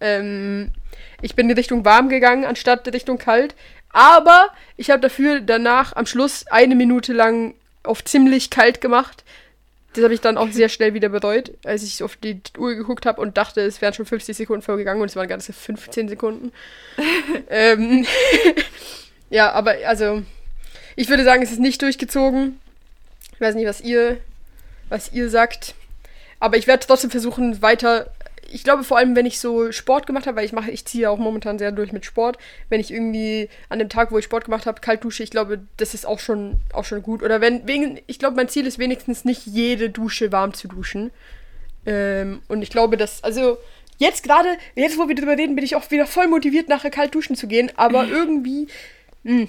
[0.00, 0.72] Ähm,
[1.22, 3.54] ich bin in Richtung warm gegangen, anstatt Richtung kalt.
[3.90, 7.54] Aber ich habe dafür danach am Schluss eine Minute lang
[7.84, 9.24] auf ziemlich kalt gemacht.
[9.94, 13.06] Das habe ich dann auch sehr schnell wieder bereut, als ich auf die Uhr geguckt
[13.06, 16.52] habe und dachte, es wären schon 50 Sekunden vorgegangen und es waren ganze 15 Sekunden.
[17.48, 18.04] ähm,
[19.30, 20.22] ja, aber also,
[20.96, 22.58] ich würde sagen, es ist nicht durchgezogen.
[23.34, 24.18] Ich weiß nicht, was ihr,
[24.88, 25.74] was ihr sagt.
[26.40, 28.12] Aber ich werde trotzdem versuchen, weiter.
[28.54, 31.10] Ich glaube vor allem, wenn ich so Sport gemacht habe, weil ich mache, ich ziehe
[31.10, 32.38] auch momentan sehr durch mit Sport.
[32.68, 35.62] Wenn ich irgendwie an dem Tag, wo ich Sport gemacht habe, kalt dusche, ich glaube,
[35.76, 37.24] das ist auch schon, auch schon gut.
[37.24, 41.10] Oder wenn, wegen, ich glaube, mein Ziel ist wenigstens nicht jede Dusche warm zu duschen.
[41.84, 43.58] Ähm, und ich glaube, dass, also
[43.98, 47.12] jetzt gerade, jetzt wo wir drüber reden, bin ich auch wieder voll motiviert, nachher kalt
[47.12, 47.72] duschen zu gehen.
[47.74, 48.68] Aber irgendwie.
[49.24, 49.48] Mh.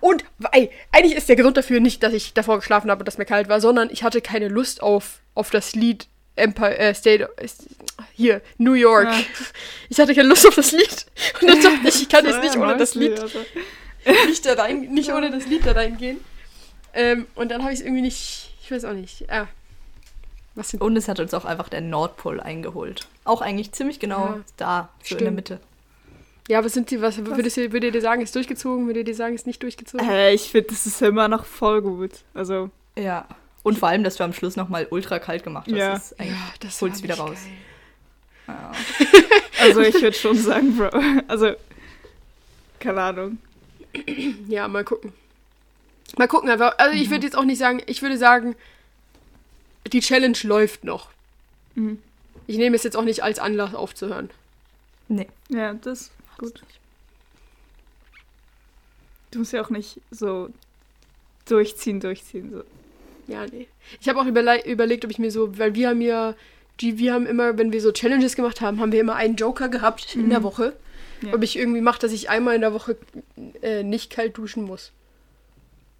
[0.00, 3.18] Und ey, eigentlich ist der Grund dafür nicht, dass ich davor geschlafen habe und dass
[3.18, 7.28] mir kalt war, sondern ich hatte keine Lust auf, auf das Lied Empire äh, State
[7.36, 7.48] äh,
[8.12, 9.08] hier New York.
[9.08, 9.18] Ja.
[9.88, 11.06] Ich hatte keine Lust auf das Lied
[11.40, 13.38] und dann dachte ich, ich kann jetzt nicht ohne das Lied also.
[14.26, 16.18] nicht da rein, nicht ohne das Lied da reingehen.
[16.92, 19.30] Ähm, und dann habe ich es irgendwie nicht, ich weiß auch nicht.
[19.30, 19.46] Ah,
[20.56, 23.06] was Und es hat uns auch einfach der Nordpol eingeholt.
[23.24, 25.36] Auch eigentlich ziemlich genau Ja, da, so in der stimmt.
[25.36, 25.60] Mitte.
[26.48, 28.86] Ja, was sind die, was würdest du, würdet ihr sagen, ist durchgezogen?
[28.86, 30.08] Würdet ihr sagen, ist nicht durchgezogen?
[30.08, 32.12] Äh, ich finde, das ist immer noch voll gut.
[32.34, 33.26] Also, Ja.
[33.66, 35.76] Und vor allem, dass du am Schluss nochmal ultra kalt gemacht hast.
[35.76, 35.96] Ja.
[35.96, 37.38] ist eigentlich, das holt's war wieder raus.
[38.46, 38.70] Ja.
[39.60, 40.90] also ich würde schon sagen, Bro.
[41.26, 41.56] Also,
[42.78, 43.38] keine Ahnung.
[44.46, 45.12] Ja, mal gucken.
[46.16, 46.78] Mal gucken einfach.
[46.78, 48.54] Also ich würde jetzt auch nicht sagen, ich würde sagen,
[49.92, 51.08] die Challenge läuft noch.
[51.74, 52.00] Mhm.
[52.46, 54.30] Ich nehme es jetzt auch nicht als Anlass aufzuhören.
[55.08, 55.26] Nee.
[55.48, 56.62] Ja, das ist gut.
[59.32, 60.50] Du musst ja auch nicht so
[61.46, 62.52] durchziehen, durchziehen.
[62.52, 62.62] So.
[63.28, 63.66] Ja, nee.
[64.00, 66.34] Ich habe auch überle überlegt, ob ich mir so, weil wir haben ja,
[66.80, 69.68] die, wir haben immer, wenn wir so Challenges gemacht haben, haben wir immer einen Joker
[69.68, 70.76] gehabt in der Woche.
[71.22, 71.32] Ja.
[71.32, 72.96] Ob ich irgendwie mache, dass ich einmal in der Woche
[73.62, 74.92] äh, nicht kalt duschen muss.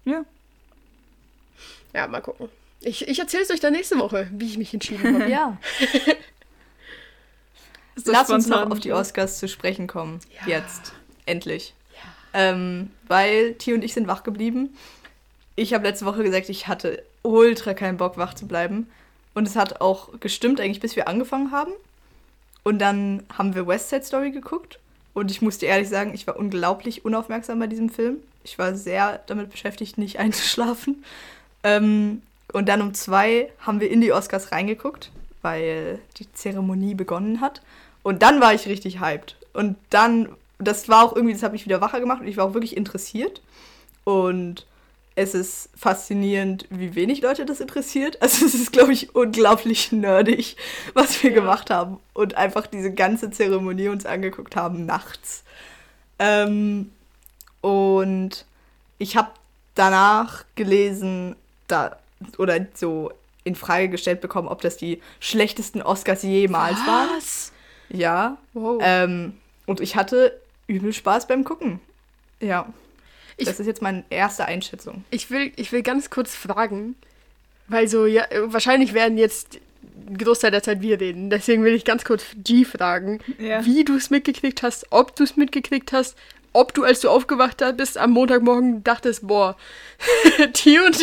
[0.05, 0.23] Ja.
[1.93, 2.49] Ja, mal gucken.
[2.81, 5.29] Ich, ich erzähle es euch dann nächste Woche, wie ich mich entschieden habe.
[5.31, 5.57] Ja.
[7.95, 10.19] Das Lass uns noch auf die Oscars zu sprechen kommen.
[10.45, 10.59] Ja.
[10.59, 10.93] Jetzt.
[11.25, 11.73] Endlich.
[12.33, 14.75] Ähm, weil T und ich sind wach geblieben.
[15.55, 18.87] Ich habe letzte Woche gesagt, ich hatte ultra keinen Bock, wach zu bleiben.
[19.33, 21.71] Und es hat auch gestimmt, eigentlich, bis wir angefangen haben.
[22.63, 24.79] Und dann haben wir West Side Story geguckt.
[25.13, 28.17] Und ich musste ehrlich sagen, ich war unglaublich unaufmerksam bei diesem Film.
[28.43, 31.03] Ich war sehr damit beschäftigt, nicht einzuschlafen.
[31.63, 32.21] Ähm,
[32.53, 35.11] und dann um zwei haben wir in die Oscars reingeguckt,
[35.41, 37.61] weil die Zeremonie begonnen hat.
[38.03, 39.35] Und dann war ich richtig hyped.
[39.53, 42.45] Und dann, das war auch irgendwie, das hat mich wieder wacher gemacht und ich war
[42.45, 43.41] auch wirklich interessiert.
[44.03, 44.65] Und
[45.19, 48.17] es ist faszinierend, wie wenig Leute das interessiert.
[48.21, 50.55] Also es ist, glaube ich, unglaublich nerdig,
[50.93, 51.35] was wir Ja.
[51.37, 51.99] gemacht haben.
[52.13, 55.43] Und einfach diese ganze Zeremonie uns angeguckt haben nachts.
[56.19, 56.91] Ähm,
[57.61, 58.45] und
[58.99, 59.31] ich habe
[59.73, 61.35] danach gelesen,
[61.67, 61.97] da,
[62.37, 63.11] oder so
[63.43, 67.09] in Frage gestellt bekommen, ob das die schlechtesten Oscars jemals waren.
[67.17, 67.51] Was?
[67.89, 68.37] Ja.
[68.53, 68.79] Wow.
[68.83, 69.33] Ähm,
[69.65, 71.79] und ich hatte übel Spaß beim Gucken.
[72.39, 72.71] Ja.
[73.37, 75.03] Ich- das ist jetzt meine erste Einschätzung.
[75.11, 76.95] Ich will, ich will ganz kurz fragen,
[77.67, 79.59] weil so, ja, wahrscheinlich werden jetzt
[80.09, 81.29] ein Großteil der Zeit wir reden.
[81.29, 83.65] Deswegen will ich ganz kurz G fragen, Ja.
[83.65, 86.15] wie du es mitgekriegt hast, ob du es mitgekriegt hast,
[86.53, 89.55] ob du, als du aufgewacht bist am Montagmorgen, dachtest, boah,
[90.65, 90.99] die und,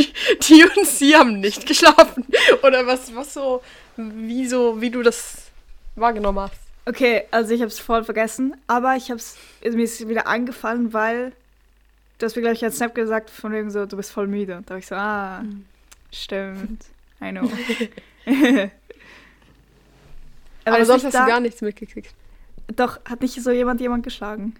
[0.49, 2.26] die und sie haben nicht geschlafen.
[2.62, 3.62] Oder was, was so,
[3.97, 5.37] wie so, wie du das
[5.97, 6.55] wahrgenommen hast.
[6.87, 10.93] Okay, also ich habe es voll vergessen, aber ich habe es mir ist wieder eingefallen,
[10.93, 11.32] weil
[12.19, 14.62] du hast mir gleich als Snap gesagt, von wegen so, du bist voll müde.
[14.67, 15.65] Da war ich so, ah, Mhm.
[16.12, 16.85] stimmt,
[17.23, 17.51] I know.
[20.67, 22.15] Aber, das sonst hast du da- gar nichts mitgekriegt.
[22.77, 24.55] Doch, hat nicht so jemand jemand geschlagen?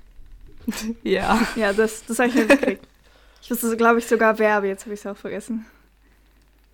[1.03, 1.41] Ja.
[1.57, 2.87] Ja, das, das habe ich mitgekriegt.
[3.43, 5.67] Ich wusste, glaube ich, sogar wer, aber jetzt habe ich es auch vergessen.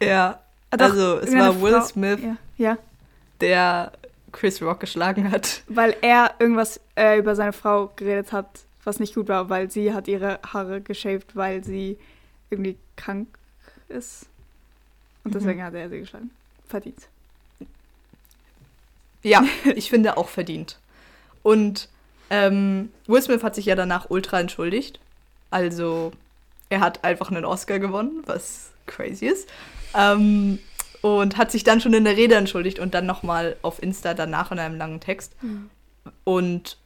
[0.03, 0.41] Ja.
[0.70, 2.78] Ah, doch, Also, es war Will Frau- Smith, Ja, ja,
[3.41, 3.91] der
[4.31, 5.62] Chris Rock geschlagen hat.
[5.66, 8.47] weil er irgendwas äh, über seine Frau geredet hat,
[8.85, 11.99] was nicht gut war, weil sie hat ihre Haare geschäft, weil sie
[12.51, 13.28] irgendwie krank
[13.89, 14.26] ist.
[15.24, 16.31] Und deswegen hat er sie geschlagen.
[16.66, 17.09] Verdient.
[19.22, 20.78] Ja, ich finde auch verdient.
[21.43, 21.89] Und
[22.31, 25.01] ähm, Will Smith hat sich ja danach ultra entschuldigt.
[25.51, 26.12] Also
[26.68, 29.49] er hat einfach einen Oscar gewonnen, was crazy ist.
[29.95, 30.59] Ähm,
[31.03, 34.53] und hat sich dann schon in der Rede entschuldigt und dann nochmal auf Insta danach
[34.53, 35.35] in einem langen Text.
[36.24, 36.76] Und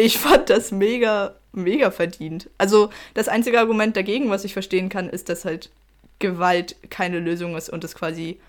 [0.00, 2.48] ich fand das mega, mega verdient.
[2.58, 5.70] Also das einzige Argument dagegen, was ich verstehen kann, ist, dass halt
[6.18, 8.40] Gewalt keine Lösung ist und es quasi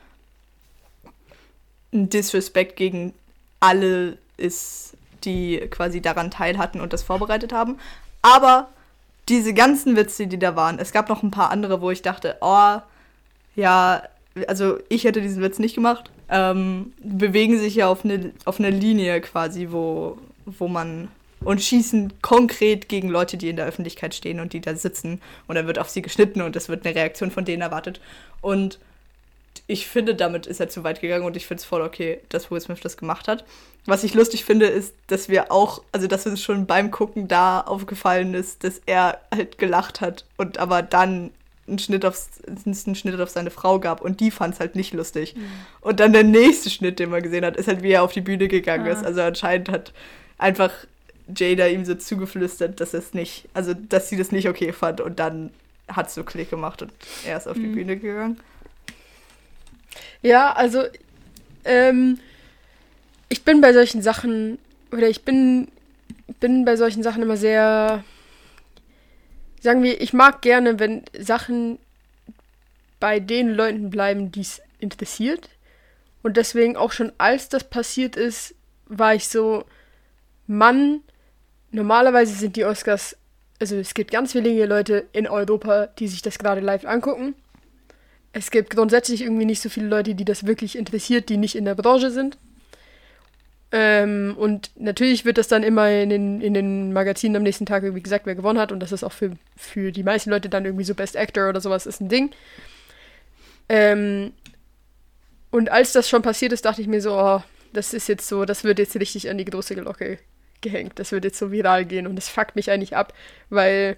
[1.94, 3.14] ein Disrespect gegen
[3.60, 4.94] alle ist,
[5.24, 7.78] die quasi daran teil hatten und das vorbereitet haben.
[8.22, 8.70] Aber
[9.30, 12.38] diese ganzen Witze, die da waren, es gab noch ein paar andere, wo ich dachte,
[12.42, 12.78] oh,
[13.56, 14.04] ja,
[14.48, 18.70] also ich hätte diesen Witz nicht gemacht, ähm, bewegen sich ja auf eine, auf eine
[18.70, 21.10] Linie quasi, wo, wo man
[21.44, 25.22] und schießen konkret gegen Leute, die in der Öffentlichkeit stehen und die da sitzen.
[25.48, 28.00] Und dann wird auf sie geschnitten und es wird eine Reaktion von denen erwartet.
[28.42, 28.80] Und
[29.68, 32.52] ich finde, damit ist er zu weit gegangen und ich finde es voll okay, dass
[32.52, 33.44] Will Smith das gemacht hat.
[33.86, 37.62] Was ich lustig finde, ist, dass wir auch, also dass uns schon beim Gucken da
[37.62, 41.32] aufgefallen ist, dass er halt gelacht hat und aber dann
[41.68, 42.30] einen Schnitt, aufs,
[42.66, 45.36] einen Schnitt auf seine Frau gab und die fand es halt nicht lustig.
[45.36, 45.46] Mhm.
[45.82, 48.22] Und dann der nächste Schnitt, den man gesehen hat, ist halt, wie er auf die
[48.22, 48.92] Bühne gegangen ah.
[48.92, 49.06] ist.
[49.06, 49.94] Also anscheinend hat
[50.38, 50.72] einfach
[51.36, 55.20] Jada ihm so zugeflüstert, dass es nicht, also dass sie das nicht okay fand und
[55.20, 55.52] dann
[55.88, 56.92] hat es so Klick gemacht und
[57.26, 57.62] er ist auf mhm.
[57.64, 58.40] die Bühne gegangen.
[60.22, 60.84] Ja, also
[61.66, 62.20] ähm,
[63.30, 64.58] ich bin bei solchen Sachen,
[64.92, 65.70] oder ich bin,
[66.40, 68.04] bin bei solchen Sachen immer sehr,
[69.62, 71.80] sagen wir, ich mag gerne, wenn Sachen
[73.00, 75.50] bei den Leuten bleiben, die es interessiert.
[76.24, 78.54] Und deswegen auch schon als das passiert ist,
[78.86, 79.66] war ich so,
[80.46, 81.02] Mann,
[81.72, 83.18] normalerweise sind die Oscars,
[83.60, 87.36] also es gibt ganz wenige Leute in Europa, die sich das gerade live angucken.
[88.34, 91.66] Es gibt grundsätzlich irgendwie nicht so viele Leute, die das wirklich interessiert, die nicht in
[91.66, 92.38] der Branche sind.
[93.74, 97.84] Ähm, und natürlich wird das dann immer in den, in den Magazinen am nächsten Tag
[97.84, 98.72] irgendwie gesagt, wer gewonnen hat.
[98.72, 101.62] Und das ist auch für, für die meisten Leute dann irgendwie so Best Actor oder
[101.62, 102.32] sowas ist ein Ding.
[103.70, 104.34] Ähm,
[105.52, 107.42] und als das schon passiert ist, dachte ich mir so, oh,
[107.74, 110.18] das ist jetzt so, das wird jetzt richtig an die große Glocke
[110.62, 110.94] gehängt.
[110.96, 113.14] Das wird jetzt so viral gehen und das fuckt mich eigentlich ab,
[113.50, 113.98] weil,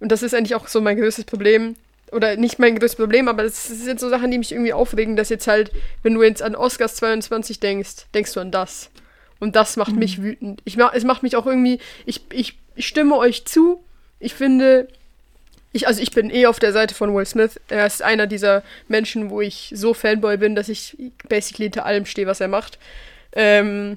[0.00, 1.76] und das ist eigentlich auch so mein größtes Problem,
[2.12, 5.30] oder nicht mein größtes Problem, aber das sind so Sachen, die mich irgendwie aufregen, dass
[5.30, 8.90] jetzt halt, wenn du jetzt an Oscars 22 denkst, denkst du an das.
[9.40, 9.98] Und das macht mhm.
[9.98, 10.60] mich wütend.
[10.64, 13.82] Ich mach, es macht mich auch irgendwie, ich, ich, ich stimme euch zu.
[14.20, 14.86] Ich finde,
[15.72, 17.58] ich, also ich bin eh auf der Seite von Will Smith.
[17.68, 20.96] Er ist einer dieser Menschen, wo ich so Fanboy bin, dass ich
[21.28, 22.78] basically hinter allem stehe, was er macht.
[23.32, 23.96] Ähm,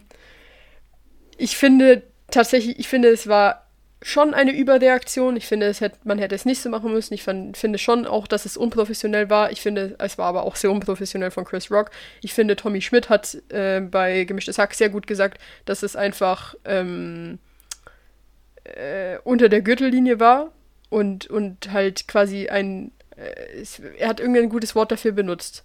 [1.38, 3.65] ich finde tatsächlich, ich finde, es war
[4.01, 5.36] schon eine Überreaktion.
[5.36, 7.15] Ich finde, es hätte, man hätte es nicht so machen müssen.
[7.15, 9.51] Ich fand, finde schon auch, dass es unprofessionell war.
[9.51, 11.89] Ich finde, es war aber auch sehr unprofessionell von Chris Rock.
[12.21, 16.55] Ich finde, Tommy Schmidt hat äh, bei Gemischtes Hack sehr gut gesagt, dass es einfach
[16.65, 17.39] ähm,
[18.63, 20.51] äh, unter der Gürtellinie war
[20.89, 22.91] und, und halt quasi ein.
[23.15, 25.63] Äh, es, er hat irgendein gutes Wort dafür benutzt.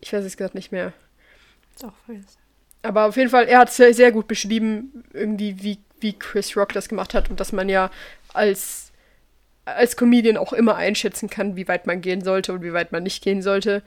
[0.00, 0.94] Ich weiß es gerade nicht mehr.
[1.74, 2.43] Ist auch vergessen.
[2.84, 6.74] Aber auf jeden Fall, er hat sehr, sehr gut beschrieben, irgendwie, wie, wie Chris Rock
[6.74, 7.90] das gemacht hat und dass man ja
[8.34, 8.92] als,
[9.64, 13.02] als Comedian auch immer einschätzen kann, wie weit man gehen sollte und wie weit man
[13.02, 13.82] nicht gehen sollte.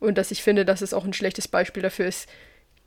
[0.00, 2.28] Und dass ich finde, dass es auch ein schlechtes Beispiel dafür ist,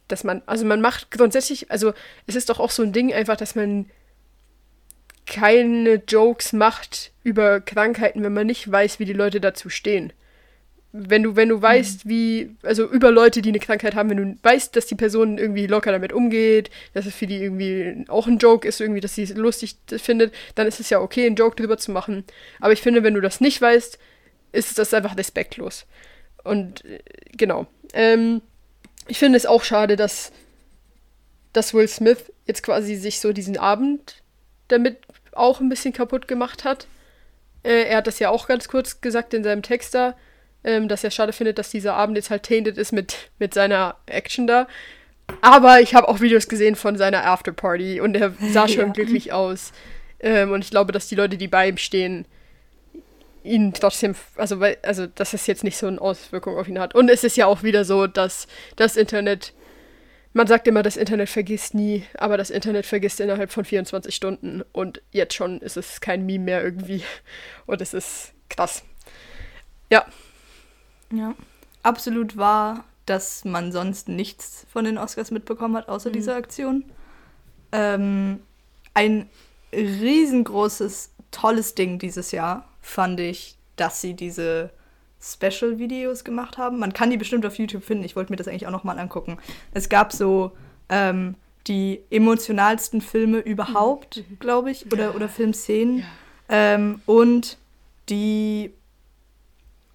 [0.10, 1.94] dass man, also man macht grundsätzlich, also
[2.28, 3.90] es ist doch auch so ein Ding einfach, dass man
[5.26, 10.12] keine Jokes macht über Krankheiten, wenn man nicht weiß, wie die Leute dazu stehen
[10.96, 12.10] wenn du, wenn du weißt, mhm.
[12.10, 15.66] wie, also über Leute, die eine Krankheit haben, wenn du weißt, dass die Person irgendwie
[15.66, 19.24] locker damit umgeht, dass es für die irgendwie auch ein Joke ist, irgendwie, dass sie
[19.24, 22.24] es lustig findet, dann ist es ja okay, einen Joke drüber zu machen.
[22.60, 23.98] Aber ich finde, wenn du das nicht weißt,
[24.52, 25.88] ist das einfach respektlos.
[26.44, 27.00] Und äh,
[27.32, 27.66] genau.
[27.94, 28.44] Ähm,
[29.08, 30.32] ich finde es auch schade, dass,
[31.54, 34.22] dass Will Smith jetzt quasi sich so diesen Abend
[34.68, 34.98] damit
[35.32, 36.86] auch ein bisschen kaputt gemacht hat.
[37.64, 40.16] Äh, er hat das ja auch ganz kurz gesagt in seinem Text da
[40.64, 43.96] ähm, dass er schade findet, dass dieser Abend jetzt halt tainted ist mit, mit seiner
[44.06, 44.68] Action da.
[45.42, 48.94] Aber ich habe auch Videos gesehen von seiner Afterparty und er sah schon ja.
[48.94, 49.72] glücklich aus.
[50.20, 52.26] Ähm, und ich glaube, dass die Leute, die bei ihm stehen,
[53.44, 56.96] ihn trotzdem, also, weil, also, dass es jetzt nicht so eine Auswirkung auf ihn hat.
[56.96, 59.54] Und es ist ja auch wieder so, dass das Internet,
[60.32, 64.64] man sagt immer, das Internet vergisst nie, aber das Internet vergisst innerhalb von 24 Stunden.
[64.72, 67.04] Und jetzt schon ist es kein Meme mehr irgendwie.
[67.66, 68.84] Und es ist krass.
[69.90, 70.06] Ja,
[71.14, 71.34] ja,
[71.84, 76.14] absolut wahr, dass man sonst nichts von den Oscars mitbekommen hat, außer mhm.
[76.14, 76.86] dieser Aktion.
[77.72, 78.40] Ähm,
[78.94, 79.30] ein
[79.74, 84.70] riesengroßes, tolles Ding dieses Jahr fand ich, dass sie diese
[85.22, 86.80] Special-Videos gemacht haben.
[86.80, 88.04] Man kann die bestimmt auf YouTube finden.
[88.04, 89.38] Ich wollte mir das eigentlich auch nochmal angucken.
[89.74, 90.52] Es gab so
[90.90, 91.36] ähm,
[91.68, 94.40] die emotionalsten Filme überhaupt, mhm.
[94.40, 96.00] glaube ich, oder, oder Filmszenen.
[96.00, 96.06] Ja.
[96.50, 97.58] Ähm, und
[98.10, 98.74] die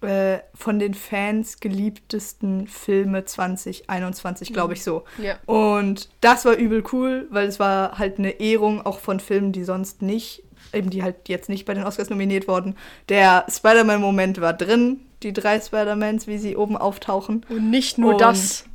[0.01, 5.03] äh, von den Fans geliebtesten Filme 2021, glaube ich so.
[5.21, 5.37] Ja.
[5.45, 9.63] Und das war übel cool, weil es war halt eine Ehrung auch von Filmen, die
[9.63, 10.43] sonst nicht,
[10.73, 12.75] eben die halt jetzt nicht bei den Oscars nominiert wurden.
[13.09, 17.45] Der Spider-Man-Moment war drin, die drei Spider-Mans, wie sie oben auftauchen.
[17.49, 18.65] Und nicht nur Und- das,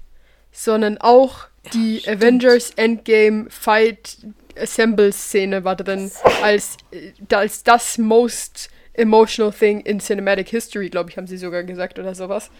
[0.53, 2.19] sondern auch die stimmt.
[2.23, 4.19] Avengers Endgame Fight
[4.61, 6.11] Assemble Szene war drin
[6.43, 11.63] als, äh, als das most emotional thing in cinematic history, glaube ich, haben sie sogar
[11.63, 12.51] gesagt oder sowas.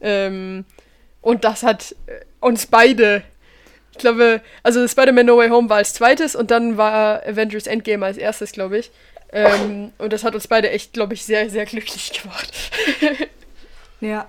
[0.00, 0.64] Ähm,
[1.20, 3.22] und das hat äh, uns beide,
[3.92, 8.04] ich glaube, also Spider-Man No Way Home war als zweites und dann war Avengers Endgame
[8.04, 8.90] als erstes, glaube ich.
[9.32, 12.52] Ähm, und das hat uns beide echt, glaube ich, sehr, sehr glücklich gemacht.
[14.02, 14.26] Ja,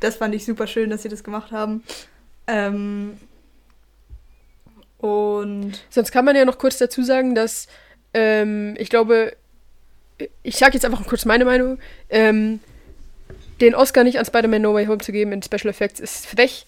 [0.00, 1.84] das fand ich super schön, dass sie das gemacht haben.
[2.46, 3.18] Ähm,
[4.96, 7.68] und Sonst kann man ja noch kurz dazu sagen, dass
[8.14, 9.36] ähm, ich glaube,
[10.42, 11.78] ich sage jetzt einfach kurz meine Meinung,
[12.10, 12.60] ähm,
[13.60, 16.66] den Oscar nicht an Spider-Man No Way Home zu geben in Special Effects ist frech.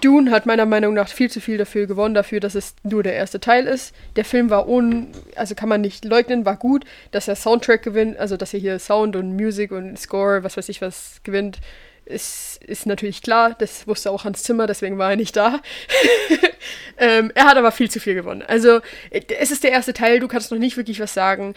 [0.00, 3.14] Dune hat meiner Meinung nach viel zu viel dafür gewonnen, dafür, dass es nur der
[3.14, 3.94] erste Teil ist.
[4.16, 8.16] Der Film war un, also kann man nicht leugnen, war gut, dass er Soundtrack gewinnt,
[8.16, 11.58] also dass er hier Sound und Music und Score, was weiß ich was gewinnt,
[12.04, 13.54] ist, ist natürlich klar.
[13.58, 15.60] Das wusste auch Hans Zimmer, deswegen war er nicht da.
[16.98, 18.42] ähm, er hat aber viel zu viel gewonnen.
[18.46, 21.54] Also, äh, es ist der erste Teil, du kannst noch nicht wirklich was sagen.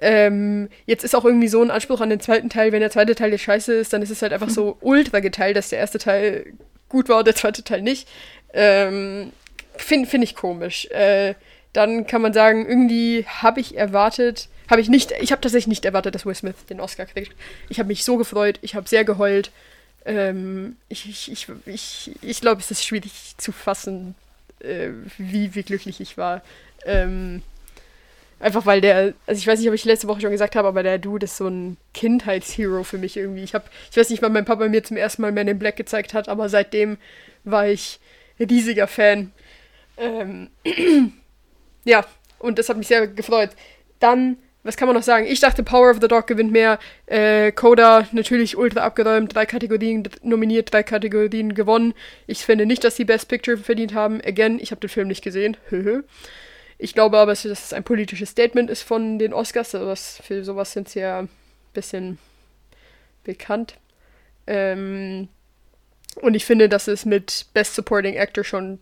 [0.00, 3.14] Ähm, jetzt ist auch irgendwie so ein Anspruch an den zweiten Teil, wenn der zweite
[3.14, 5.98] Teil jetzt scheiße ist, dann ist es halt einfach so ultra geteilt, dass der erste
[5.98, 6.54] Teil
[6.88, 8.08] gut war und der zweite Teil nicht.
[8.52, 9.32] Ähm,
[9.76, 10.86] Finde find ich komisch.
[10.86, 11.34] Äh,
[11.72, 15.84] dann kann man sagen, irgendwie habe ich erwartet, habe ich nicht, ich habe tatsächlich nicht
[15.84, 17.32] erwartet, dass Will Smith den Oscar kriegt.
[17.68, 19.50] Ich habe mich so gefreut, ich habe sehr geheult.
[20.04, 24.14] Ähm, ich ich, ich, ich, glaube, es ist schwierig zu fassen,
[24.60, 26.42] äh, wie, wie glücklich ich war.
[26.84, 27.42] Ähm,
[28.40, 30.82] einfach weil der, also ich weiß nicht, ob ich letzte Woche schon gesagt habe, aber
[30.82, 33.44] der Dude ist so ein Kindheitshero für mich irgendwie.
[33.44, 35.76] Ich habe, ich weiß nicht, wann mein Papa mir zum ersten Mal Man in Black
[35.76, 36.96] gezeigt hat, aber seitdem
[37.44, 38.00] war ich
[38.40, 39.32] riesiger Fan.
[39.98, 40.48] Ähm,
[41.84, 42.04] ja,
[42.38, 43.50] und das hat mich sehr gefreut.
[43.98, 45.26] Dann, was kann man noch sagen?
[45.26, 46.78] Ich dachte, Power of the Dog gewinnt mehr.
[47.06, 51.92] Äh, Coda natürlich ultra abgeräumt, drei Kategorien nominiert, drei Kategorien gewonnen.
[52.26, 54.22] Ich finde nicht, dass sie Best Picture verdient haben.
[54.24, 55.58] Again, ich habe den Film nicht gesehen.
[55.68, 56.02] Höhö.
[56.82, 59.72] Ich glaube aber, dass es ein politisches Statement ist von den Oscars.
[59.72, 61.28] Sowas, für sowas sind sie ja ein
[61.74, 62.18] bisschen
[63.22, 63.74] bekannt.
[64.46, 65.28] Ähm,
[66.22, 68.78] und ich finde, dass es mit Best Supporting Actor schon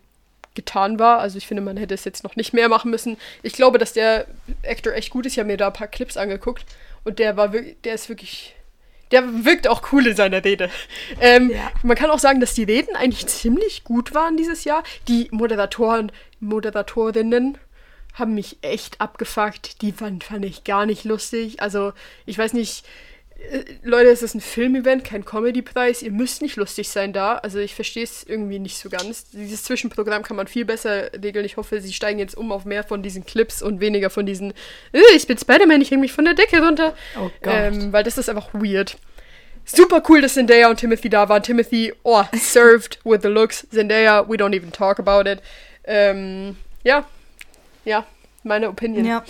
[0.55, 1.19] getan war.
[1.19, 3.17] Also ich finde, man hätte es jetzt noch nicht mehr machen müssen.
[3.43, 4.27] Ich glaube, dass der
[4.63, 5.33] Actor echt gut ist.
[5.33, 6.65] Ich habe mir da ein paar Clips angeguckt
[7.05, 8.55] und der war wirklich, der ist wirklich,
[9.11, 10.71] der wirkt auch cool in seiner Rede.
[11.21, 11.71] Ähm, Ja.
[11.83, 14.85] Man kann auch sagen, dass die Reden eigentlich ziemlich gut waren dieses Jahr.
[15.09, 17.59] Die Moderatoren, Moderatorinnen
[18.19, 19.83] haben mich echt abgefuckt.
[19.83, 21.61] Die fand, fand ich gar nicht lustig.
[21.61, 21.93] Also,
[22.27, 22.85] ich weiß nicht,
[23.51, 26.03] äh, Leute, es ist ein Filmevent, kein Comedy-Preis.
[26.03, 27.37] Ihr müsst nicht lustig sein da.
[27.37, 29.31] Also, ich verstehe es irgendwie nicht so ganz.
[29.31, 31.45] Dieses Zwischenprogramm kann man viel besser regeln.
[31.45, 34.53] Ich hoffe, sie steigen jetzt um auf mehr von diesen Clips und weniger von diesen,
[34.93, 36.95] äh, ich bin Spider-Man, ich hänge mich von der Decke runter.
[37.17, 37.55] Oh Gott.
[37.55, 38.97] Ähm, weil das ist einfach weird.
[39.71, 41.43] Super cool, dass Zendaya und Timothy da waren.
[41.43, 43.67] Timothy, oh, served with the looks.
[43.71, 45.41] Zendaya, we don't even talk about it.
[45.85, 47.07] Ähm, ja.
[47.89, 48.05] Ja,
[48.43, 49.07] meine Opinion.
[49.07, 49.25] Ja.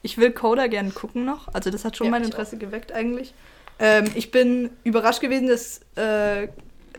[0.00, 1.52] Ich will Coda gerne gucken noch.
[1.52, 3.34] Also das hat schon Ja, mein Interesse geweckt eigentlich.
[3.78, 6.48] Ähm, ich bin überrascht gewesen, dass äh,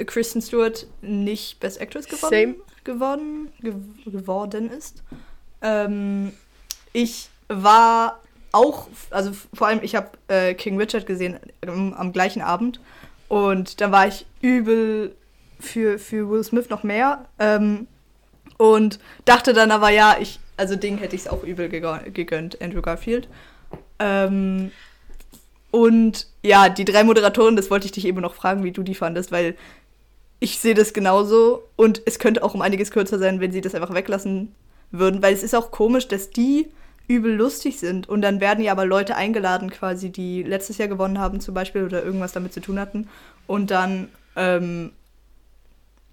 [0.06, 3.74] Kristen Stewart nicht Best Actress geworden, geworden, ge
[4.06, 5.02] geworden ist.
[5.62, 6.34] Ähm,
[6.94, 8.20] ich war
[8.52, 12.80] auch, also vor allem, ich habe äh, King Richard gesehen am, am gleichen Abend
[13.28, 15.16] und da war ich übel
[15.60, 17.88] für, für Will Smith noch mehr ähm,
[18.58, 22.62] und dachte dann aber, ja, ich, also Ding hätte ich es auch übel gegö- gegönnt,
[22.62, 23.28] Andrew Garfield.
[23.98, 24.72] Ähm,
[25.72, 28.96] und ja, die drei Moderatoren, das wollte ich dich eben noch fragen, wie du die
[28.96, 29.56] fandest, weil
[30.40, 33.76] ich sehe das genauso und es könnte auch um einiges kürzer sein, wenn sie das
[33.76, 34.54] einfach weglassen
[34.92, 36.68] würden, weil es ist auch komisch, dass die
[37.08, 41.20] übel lustig sind und dann werden ja aber Leute eingeladen quasi, die letztes Jahr gewonnen
[41.20, 43.08] haben zum Beispiel oder irgendwas damit zu tun hatten
[43.48, 44.92] und dann ähm,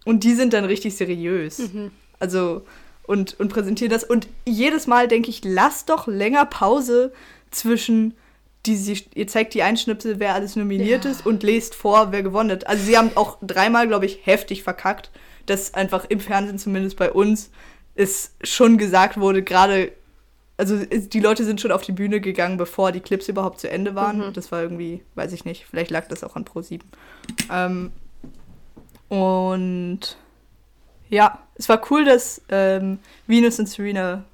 [0.05, 1.59] und die sind dann richtig seriös.
[2.19, 2.67] Also
[3.07, 7.13] und, und präsentieren das und jedes Mal denke ich, lass doch länger Pause
[7.51, 8.15] zwischen
[8.67, 11.11] die, sie, ihr zeigt die Einschnipsel, wer alles nominiert Ja.
[11.13, 12.67] ist und lest vor, wer gewonnen hat.
[12.67, 15.11] Also sie haben auch dreimal, glaube ich, heftig verkackt,
[15.47, 17.51] dass einfach im Fernsehen, zumindest bei uns,
[17.95, 19.93] es schon gesagt wurde, gerade,
[20.57, 23.95] also die Leute sind schon auf die Bühne gegangen, bevor die Clips überhaupt zu Ende
[23.95, 24.33] waren.
[24.35, 26.81] Das war irgendwie, weiß ich nicht, vielleicht lag das auch an Pro7.
[27.53, 27.93] Ähm,
[29.09, 30.01] und
[31.09, 34.25] ja, es war cool, dass ähm, Venus und Serena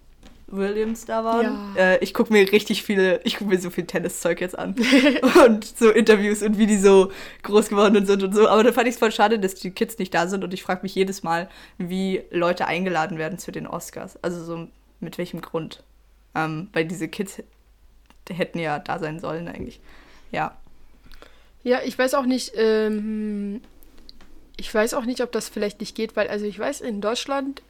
[0.53, 1.75] Williams da waren.
[1.77, 1.95] Ja.
[1.95, 4.77] Äh, ich gucke mir richtig viele, ich gucke mir so viel Tenniszeug jetzt an.
[5.47, 7.11] und so Interviews und wie die so
[7.43, 8.49] groß geworden sind und so.
[8.49, 10.62] Aber da fand ich es voll schade, dass die Kids nicht da sind und ich
[10.62, 11.49] frage mich jedes Mal,
[11.79, 14.18] wie Leute eingeladen werden zu den Oscars.
[14.23, 14.68] Also so
[15.01, 15.83] mit welchem Grund.
[16.35, 17.43] Ähm, weil diese Kids
[18.31, 19.81] hätten ja da sein sollen eigentlich.
[20.31, 20.57] Ja.
[21.64, 23.61] Ja, ich weiß auch nicht, ähm,
[24.57, 27.62] ich weiß auch nicht, ob das vielleicht nicht geht, weil, also ich weiß, in Deutschland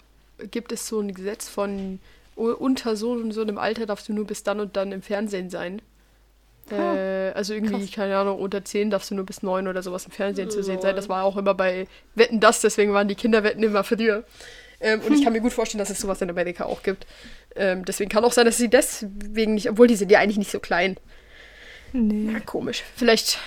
[0.50, 2.00] gibt es so ein Gesetz von
[2.34, 5.50] unter so und so einem Alter darfst du nur bis dann und dann im Fernsehen
[5.50, 5.82] sein.
[6.70, 7.94] Äh, also irgendwie, krass.
[7.94, 10.80] keine Ahnung, unter 10 darfst du nur bis 9 oder sowas im Fernsehen zu sehen
[10.80, 10.96] sein.
[10.96, 14.24] Das war auch immer bei Wetten das, deswegen waren die Kinderwetten immer früher.
[14.80, 17.06] Ähm, und ich kann mir gut vorstellen, dass es sowas in Amerika auch gibt.
[17.54, 20.50] Ähm, deswegen kann auch sein, dass sie deswegen nicht, obwohl die sind ja eigentlich nicht
[20.50, 20.96] so klein.
[21.92, 22.32] Nee.
[22.32, 22.82] Ja, komisch.
[22.96, 23.38] Vielleicht,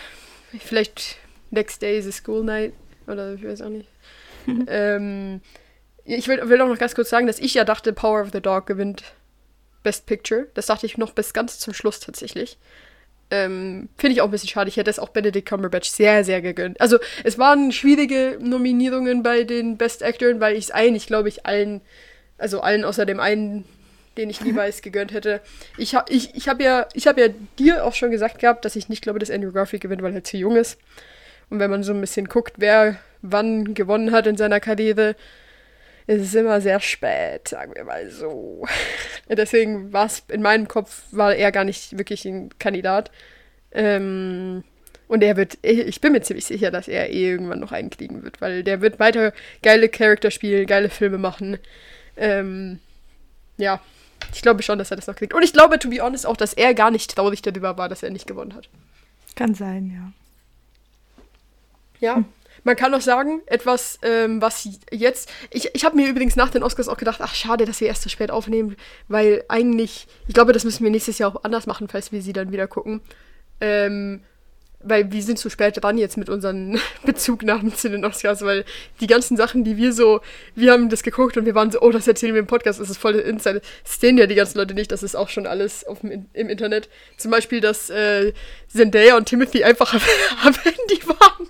[0.59, 1.17] vielleicht
[1.49, 2.73] next day is a school night.
[3.08, 3.88] Oder ich weiß auch nicht.
[4.68, 5.41] ähm,
[6.03, 8.41] ich will, will auch noch ganz kurz sagen, dass ich ja dachte, Power of the
[8.41, 9.03] Dog gewinnt
[9.84, 10.47] Best Picture.
[10.53, 12.58] Das dachte ich noch bis ganz zum Schluss tatsächlich.
[13.32, 14.70] Ähm, Finde ich auch ein bisschen schade.
[14.70, 16.80] Ich hätte es auch Benedict Cumberbatch sehr, sehr gegönnt.
[16.80, 21.45] Also, es waren schwierige Nominierungen bei den Best Actoren, weil ich es eigentlich, glaube ich,
[21.45, 21.82] allen,
[22.38, 23.66] also allen außer dem einen,
[24.18, 25.41] den ich lieber als gegönnt hätte.
[25.78, 28.76] Ich habe ich, ich hab ja, ich hab ja dir auch schon gesagt gehabt, dass
[28.76, 30.78] ich nicht glaube, dass Andrew Garfield gewinnt, weil er zu jung ist.
[31.50, 35.16] Und wenn man so ein bisschen guckt, wer wann gewonnen hat in seiner Karriere,
[36.08, 38.66] ist es immer sehr spät, sagen wir mal so.
[39.30, 43.12] Deswegen war es in meinem Kopf, war er gar nicht wirklich ein Kandidat.
[43.72, 44.64] Ähm,
[45.08, 48.24] und er wird, ich bin mir ziemlich sicher, dass er eh irgendwann noch einen kriegen
[48.24, 51.58] wird, weil der wird weiter geile Charakter spielen, geile Filme machen.
[52.18, 52.80] Ähm,
[53.58, 53.82] ja,
[54.34, 55.34] ich glaube schon, dass er das noch kriegt.
[55.34, 58.04] Und ich glaube, to be honest, auch, dass er gar nicht traurig darüber war, dass
[58.04, 58.70] er nicht gewonnen hat.
[59.36, 60.12] Kann sein, ja.
[62.00, 62.24] Ja.
[62.64, 65.32] Man kann auch sagen, etwas, ähm, was jetzt.
[65.52, 68.02] Ich, ich habe mir übrigens nach den Oscars auch gedacht, ach schade, dass wir erst
[68.02, 68.76] so spät aufnehmen,
[69.08, 72.34] weil eigentlich, ich glaube, das müssen wir nächstes Jahr auch anders machen, falls wir sie
[72.34, 73.02] dann wieder gucken.
[73.62, 74.24] Ähm,
[74.86, 78.65] weil wir sind zu spät dran jetzt mit unseren Bezugnahmen zu den Oscars, weil
[78.99, 80.21] die ganzen Sachen, die wir so,
[80.55, 82.89] wir haben das geguckt und wir waren so, oh, das erzählen wir im Podcast, das
[82.89, 83.61] ist voll der Insider.
[83.83, 86.49] Das sehen ja die ganzen Leute nicht, das ist auch schon alles auf dem, im
[86.49, 86.89] Internet.
[87.17, 88.33] Zum Beispiel, dass äh,
[88.67, 91.47] Zendaya und Timothy einfach am Handy waren.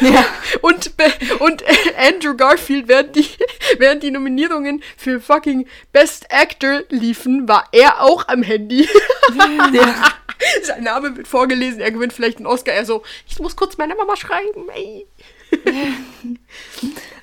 [0.00, 0.24] Ja.
[0.62, 0.92] Und,
[1.40, 1.64] und
[1.96, 3.26] Andrew Garfield, während die,
[3.78, 8.88] während die Nominierungen für fucking Best Actor liefen, war er auch am Handy.
[9.72, 10.12] ja.
[10.62, 12.72] Sein Name wird vorgelesen, er gewinnt vielleicht einen Oscar.
[12.72, 15.06] Er so, ich muss kurz meiner Mama schreiben, ey.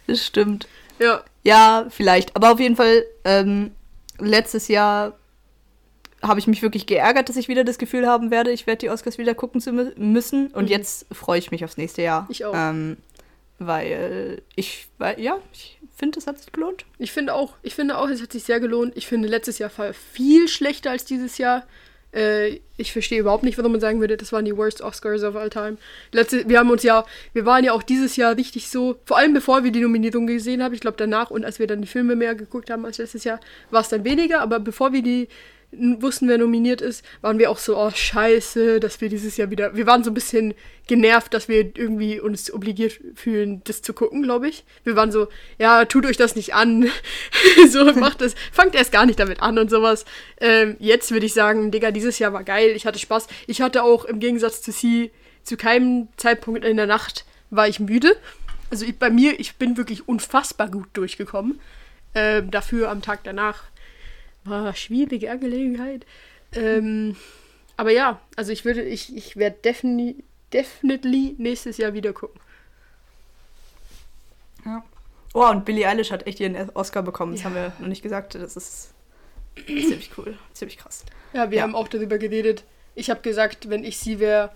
[0.08, 0.68] Das stimmt.
[1.00, 2.36] Ja, Ja, vielleicht.
[2.36, 3.72] Aber auf jeden Fall, ähm,
[4.18, 5.18] letztes Jahr
[6.22, 8.90] habe ich mich wirklich geärgert, dass ich wieder das Gefühl haben werde, ich werde die
[8.90, 10.48] Oscars wieder gucken zu mü müssen.
[10.48, 10.70] Und Mhm.
[10.72, 12.28] jetzt freue ich mich aufs nächste Jahr.
[12.30, 12.54] Ich auch.
[12.56, 12.98] Ähm,
[13.60, 16.86] weil ich, weil, ja, ich finde, es hat sich gelohnt.
[16.98, 18.98] ich finde auch, ich finde auch, es hat sich sehr gelohnt.
[18.98, 21.66] Ich finde, letztes Jahr war viel schlechter als dieses Jahr.
[22.12, 25.36] Äh, ich verstehe überhaupt nicht, warum man sagen würde, das waren die worst Oscars of
[25.36, 25.78] all time.
[26.12, 29.34] Letzte, wir haben uns ja, wir waren ja auch dieses Jahr richtig so, vor allem
[29.34, 32.16] bevor wir die Nominierung gesehen haben, ich glaube danach und als wir dann die Filme
[32.16, 33.40] mehr geguckt haben als letztes Jahr,
[33.70, 35.28] war es dann weniger, aber bevor wir die
[35.72, 39.76] wussten, wer nominiert ist, waren wir auch so, oh scheiße, dass wir dieses Jahr wieder,
[39.76, 40.56] wir waren so ein bisschen
[40.88, 44.64] genervt, dass wir irgendwie uns obligiert fühlen, das zu gucken, glaube ich.
[44.84, 45.28] Wir waren so,
[45.60, 46.90] ja, tut euch das nicht an,
[47.70, 50.06] so macht das, fangt erst gar nicht damit an und sowas.
[50.40, 53.28] Ähm, jetzt würde ich sagen, Digga, dieses Jahr war geil, ich hatte Spaß.
[53.46, 55.12] Ich hatte auch im Gegensatz zu sie,
[55.44, 58.16] zu keinem Zeitpunkt in der Nacht war ich müde.
[58.72, 61.60] Also ich, bei mir, ich bin wirklich unfassbar gut durchgekommen.
[62.16, 63.64] Ähm, dafür am Tag danach
[64.44, 66.06] war schwierige Angelegenheit.
[66.54, 67.16] Ähm,
[67.78, 70.16] aber ja, also ich würde, ich, ich werde defini
[70.54, 72.40] definitely nächstes Jahr wieder gucken.
[74.66, 74.84] Ja.
[75.34, 77.34] Oh, und Billie Eilish hat echt ihren Oscar bekommen.
[77.34, 77.46] Das Ja.
[77.46, 78.36] haben wir noch nicht gesagt.
[78.36, 78.94] Das ist
[79.66, 80.38] ziemlich cool.
[80.54, 81.06] Ziemlich krass.
[81.34, 81.64] Ja, wir Ja.
[81.64, 82.64] haben auch darüber geredet.
[82.96, 84.52] Ich habe gesagt, wenn ich sie wäre,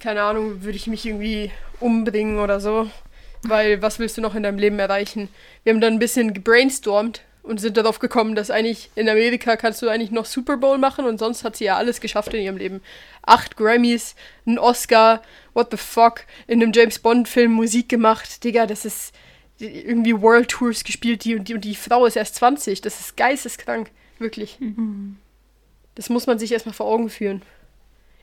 [0.00, 2.90] keine Ahnung, würde ich mich irgendwie umbringen oder so.
[3.42, 5.28] Weil was willst du noch in deinem Leben erreichen?
[5.62, 9.82] Wir haben dann ein bisschen gebrainstormt und sind darauf gekommen, dass eigentlich in Amerika kannst
[9.82, 12.56] du eigentlich noch Super Bowl machen und sonst hat sie ja alles geschafft in ihrem
[12.56, 12.80] Leben.
[13.22, 14.16] Acht Grammys,
[14.46, 15.22] ein Oscar,
[15.52, 18.42] what the fuck, in einem James Bond-Film Musik gemacht.
[18.44, 19.14] Digga, das ist
[19.58, 22.80] irgendwie World Tours gespielt, die und die, und die Frau ist erst 20.
[22.80, 24.58] Das ist geisteskrank, wirklich.
[25.94, 27.42] Das muss man sich erstmal vor Augen führen.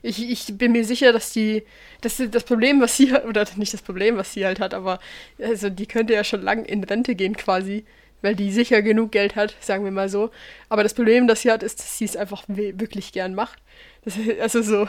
[0.02, 1.62] Ich, ich bin mir sicher, dass die,
[2.00, 4.98] dass das Problem, was sie hat, oder nicht das Problem, was sie halt hat, aber
[5.38, 7.84] also die könnte ja schon lang in Rente gehen quasi,
[8.22, 10.30] weil die sicher genug Geld hat, sagen wir mal so.
[10.68, 13.58] Aber das Problem, das sie hat, ist, dass sie es einfach wirklich gern macht.
[14.04, 14.88] Das, also so,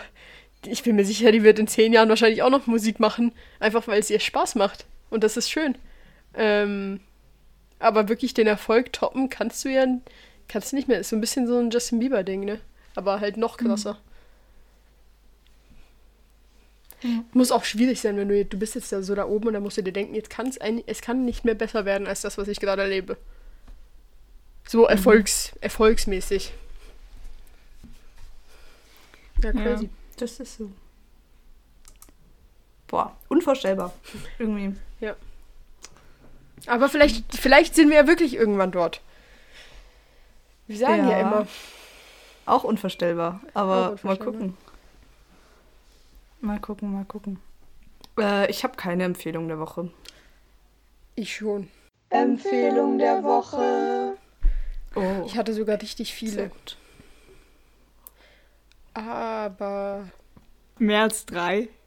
[0.66, 3.88] ich bin mir sicher, die wird in zehn Jahren wahrscheinlich auch noch Musik machen, einfach
[3.88, 4.86] weil es ihr Spaß macht.
[5.10, 5.76] Und das ist schön.
[6.36, 7.02] Ähm,
[7.80, 9.86] aber wirklich den Erfolg toppen kannst du ja
[10.48, 11.00] kannst du nicht mehr.
[11.00, 12.60] Ist so ein bisschen so ein Justin Bieber-Ding, ne?
[12.96, 14.00] Aber halt noch krasser.
[17.04, 17.24] Ja.
[17.34, 19.64] Muss auch schwierig sein, wenn du, du bist jetzt da so da oben und dann
[19.64, 22.38] musst du dir denken, jetzt kann es es kann nicht mehr besser werden als das,
[22.38, 23.18] was ich gerade erlebe.
[24.66, 26.54] So erfolgs, erfolgsmäßig.
[29.44, 29.62] Ja, Ja.
[29.62, 29.90] crazy.
[30.18, 30.72] Das ist so.
[32.88, 33.94] Boah, unvorstellbar.
[34.40, 34.74] Irgendwie.
[36.66, 39.02] Aber vielleicht, vielleicht sind wir ja wirklich irgendwann dort.
[40.68, 41.22] Wir sagen ja, Ja.
[41.22, 41.48] immer.
[42.46, 43.42] Auch unvorstellbar.
[43.54, 44.34] Auch Aber mal unvorstellbar.
[44.34, 44.58] gucken.
[46.44, 47.40] Mal gucken, mal gucken.
[48.20, 49.90] Äh, ich habe keine Empfehlung der Woche.
[51.16, 51.70] Ich schon.
[52.10, 54.18] Empfehlung der Woche.
[54.94, 56.50] Oh, Ich hatte sogar richtig sehr viele.
[56.50, 56.78] gut.
[58.94, 60.10] Aber.
[60.78, 61.70] Mehr als drei.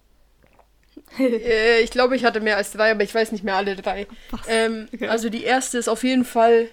[1.19, 4.07] Äh, ich glaube, ich hatte mehr als drei, aber ich weiß nicht mehr alle drei.
[4.49, 5.07] Ähm, Okay.
[5.09, 6.69] Also die erste ist auf jeden Fall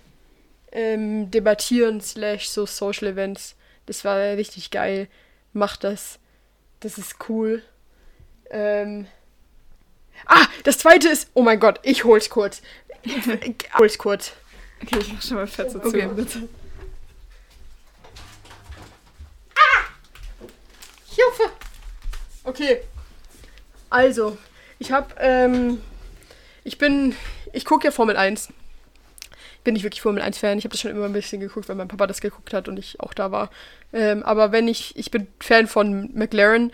[0.72, 3.56] ähm, debattieren slash so Social Events.
[3.86, 5.08] Das war richtig geil.
[5.52, 6.18] Macht das.
[6.80, 7.62] Das ist cool.
[8.54, 9.08] Ähm.
[10.28, 11.30] Ah, das zweite ist.
[11.34, 12.62] Oh mein Gott, ich hol's kurz.
[13.01, 13.16] Ich
[13.78, 14.32] hol's kurz.
[14.82, 15.88] Okay, ich mach schon mal fett dazu.
[15.88, 16.08] Okay.
[16.16, 16.47] bitte.
[21.16, 21.51] Hilfe!
[22.43, 22.82] Okay.
[23.89, 24.38] Also,
[24.80, 25.82] ich hab, ähm,
[26.64, 27.16] ich bin,
[27.54, 28.49] ich gucke ja Formel 1.
[29.64, 30.58] Bin nicht wirklich Formel 1-Fan.
[30.58, 32.78] Ich habe das schon immer ein bisschen geguckt, weil mein Papa das geguckt hat und
[32.78, 33.49] ich auch da war.
[33.93, 36.74] Ähm, aber wenn ich, ich bin Fan von McLaren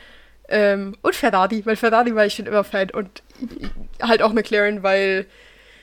[0.50, 3.24] ähm, und Ferrari, weil Ferrari war ich schon immer Fan und
[4.02, 5.26] halt auch McLaren, weil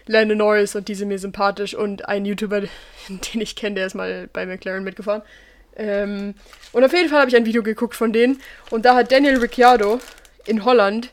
[0.07, 2.61] Lando Norris und die sind mir sympathisch und ein YouTuber,
[3.09, 5.23] den ich kenne, der ist mal bei McLaren mitgefahren.
[5.77, 6.35] Ähm,
[6.73, 8.41] und auf jeden Fall habe ich ein Video geguckt von denen
[8.71, 10.01] und da hat Daniel Ricciardo
[10.47, 11.11] in Holland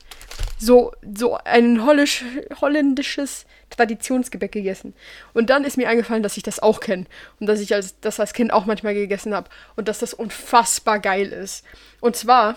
[0.57, 2.23] so, so ein hollisch,
[2.61, 4.93] holländisches Traditionsgebäck gegessen.
[5.33, 7.05] Und dann ist mir eingefallen, dass ich das auch kenne
[7.39, 10.99] und dass ich als, das als Kind auch manchmal gegessen habe und dass das unfassbar
[10.99, 11.65] geil ist.
[11.99, 12.55] Und zwar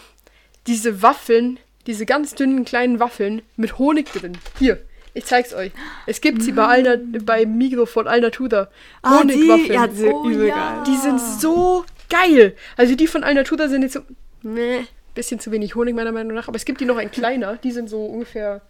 [0.66, 4.36] diese Waffeln, diese ganz dünnen kleinen Waffeln mit Honig drin.
[4.58, 4.78] Hier,
[5.14, 5.72] ich zeig's euch.
[6.06, 8.68] Es gibt sie bei, Alna, bei Migro von Alnatura.
[9.02, 9.72] Ah, die, Honigwaffeln.
[9.72, 10.54] ja, diese Oh, übel ja.
[10.54, 10.84] geil.
[10.86, 12.54] Die sind so geil.
[12.76, 14.00] Also die von Alnatura sind jetzt so,
[14.42, 16.48] meh, bisschen zu wenig Honig meiner Meinung nach.
[16.48, 17.56] Aber es gibt die noch ein kleiner.
[17.56, 18.60] Die sind so ungefähr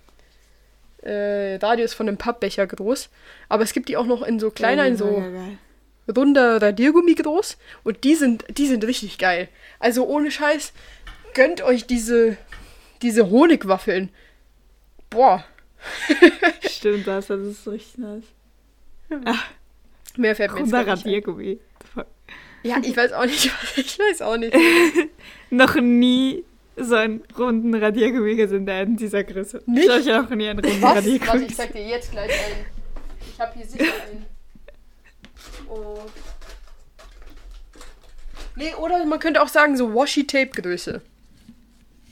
[1.03, 3.09] äh, Radius von einem Pappbecher groß.
[3.49, 5.33] Aber es gibt die auch noch in so kleiner, in so Geil, geil,
[6.07, 6.15] geil.
[6.17, 7.57] runder Radiergummi groß.
[7.85, 9.49] Und die sind, die sind richtig geil.
[9.81, 10.73] Also ohne Scheiß,
[11.37, 12.37] gönnt euch diese,
[13.03, 14.11] diese Honigwaffeln.
[15.11, 15.45] Boah,
[16.69, 18.25] Stimmt, das, das ist richtig nice.
[20.17, 20.73] mehr fällt mir jetzt.
[20.73, 21.59] Radiergummi.
[22.63, 24.57] Ja, ich weiß auch nicht, was ich weiß auch nicht.
[25.51, 26.45] Noch nie
[26.77, 29.63] so einen runden Radiergummi gesehen, der in dieser Größe.
[29.67, 29.89] Nicht?
[29.89, 30.97] Ich habe noch nie einen runden Was?
[30.97, 32.67] Radiergummi Warte, ich sag dir jetzt gleich einen.
[33.21, 34.27] Ich habe hier sicher einen.
[35.71, 36.01] Oh.
[38.57, 41.01] Nee, oder man könnte auch sagen, so Washi-Tape-Größe.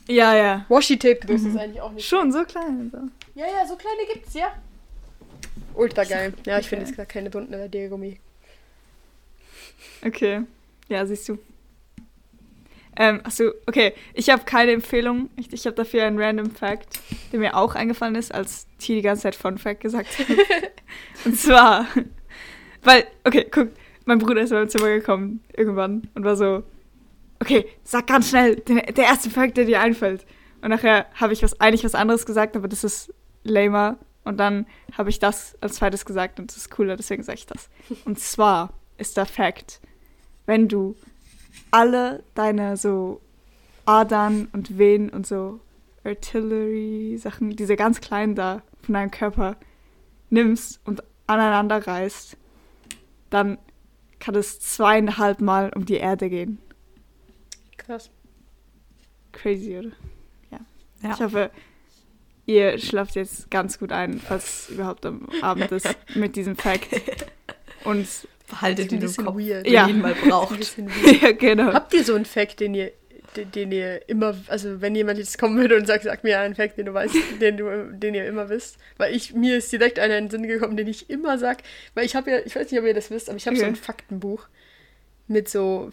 [0.07, 0.67] Ja, ja.
[0.69, 2.07] Washi-Tape-Größe ist eigentlich auch nicht.
[2.07, 2.91] Schon so klein.
[2.93, 2.99] So.
[3.41, 4.53] Ja, ja, so kleine gibt's, ja.
[5.75, 6.35] Ultra geil.
[6.45, 8.19] Ja, ich finde jetzt gar keine bunten Radiergummi.
[10.05, 10.43] Okay.
[10.89, 11.39] Ja, siehst du.
[12.97, 13.95] Ähm, achso, okay.
[14.13, 15.31] Ich habe keine Empfehlung.
[15.37, 17.01] Ich, ich habe dafür einen random Fact,
[17.33, 20.27] der mir auch eingefallen ist, als T die ganze Zeit Fun Fact gesagt hat.
[21.25, 21.87] und zwar,
[22.83, 23.71] weil, okay, guck,
[24.05, 26.63] mein Bruder ist in mein Zimmer gekommen irgendwann und war so,
[27.41, 30.27] okay, sag ganz schnell den, der erste Fact, der dir einfällt.
[30.63, 33.13] Und nachher habe ich was, eigentlich was anderes gesagt, aber das ist
[33.43, 33.99] lamer.
[34.25, 34.67] Und dann
[34.97, 37.69] habe ich das als zweites gesagt und das ist cooler, deswegen sage ich das.
[38.07, 39.81] Und zwar ist der Fact,
[40.47, 40.97] wenn du
[41.71, 43.21] alle deine so
[43.85, 45.61] Adern und Venen und so
[46.05, 49.57] Artillery-Sachen, diese ganz kleinen da von deinem Körper
[50.31, 52.37] nimmst und aneinander reißt,
[53.31, 53.59] dann
[54.21, 56.59] kann es zweieinhalb Mal um die Erde gehen.
[57.87, 58.11] Krass.
[59.33, 59.91] Crazy, oder?
[60.51, 60.61] Ja.
[61.03, 61.11] Ja.
[61.15, 61.51] Ich hoffe,
[62.47, 66.89] ihr schlaft jetzt ganz gut ein, falls es überhaupt am Abend ist, mit diesem Fact.
[67.85, 68.07] Und
[68.49, 69.65] Behaltet ihn im Kopf, weird.
[69.67, 69.87] wenn Ja.
[69.87, 70.59] ihr ihn mal braucht.
[71.23, 71.73] ja, genau.
[71.73, 72.93] Habt ihr so einen Fact, den ihr,
[73.37, 76.55] den, den ihr immer, also wenn jemand jetzt kommen würde und sagt, sag mir einen
[76.55, 79.99] Fact, den du weißt, den du, den ihr immer wisst, weil ich mir ist direkt
[79.99, 81.63] einer in den Sinn gekommen, den ich immer sag,
[81.95, 83.63] weil ich habe ja, ich weiß nicht, ob ihr das wisst, aber ich habe so
[83.63, 83.73] Okay.
[83.73, 84.47] ein Faktenbuch
[85.27, 85.91] mit so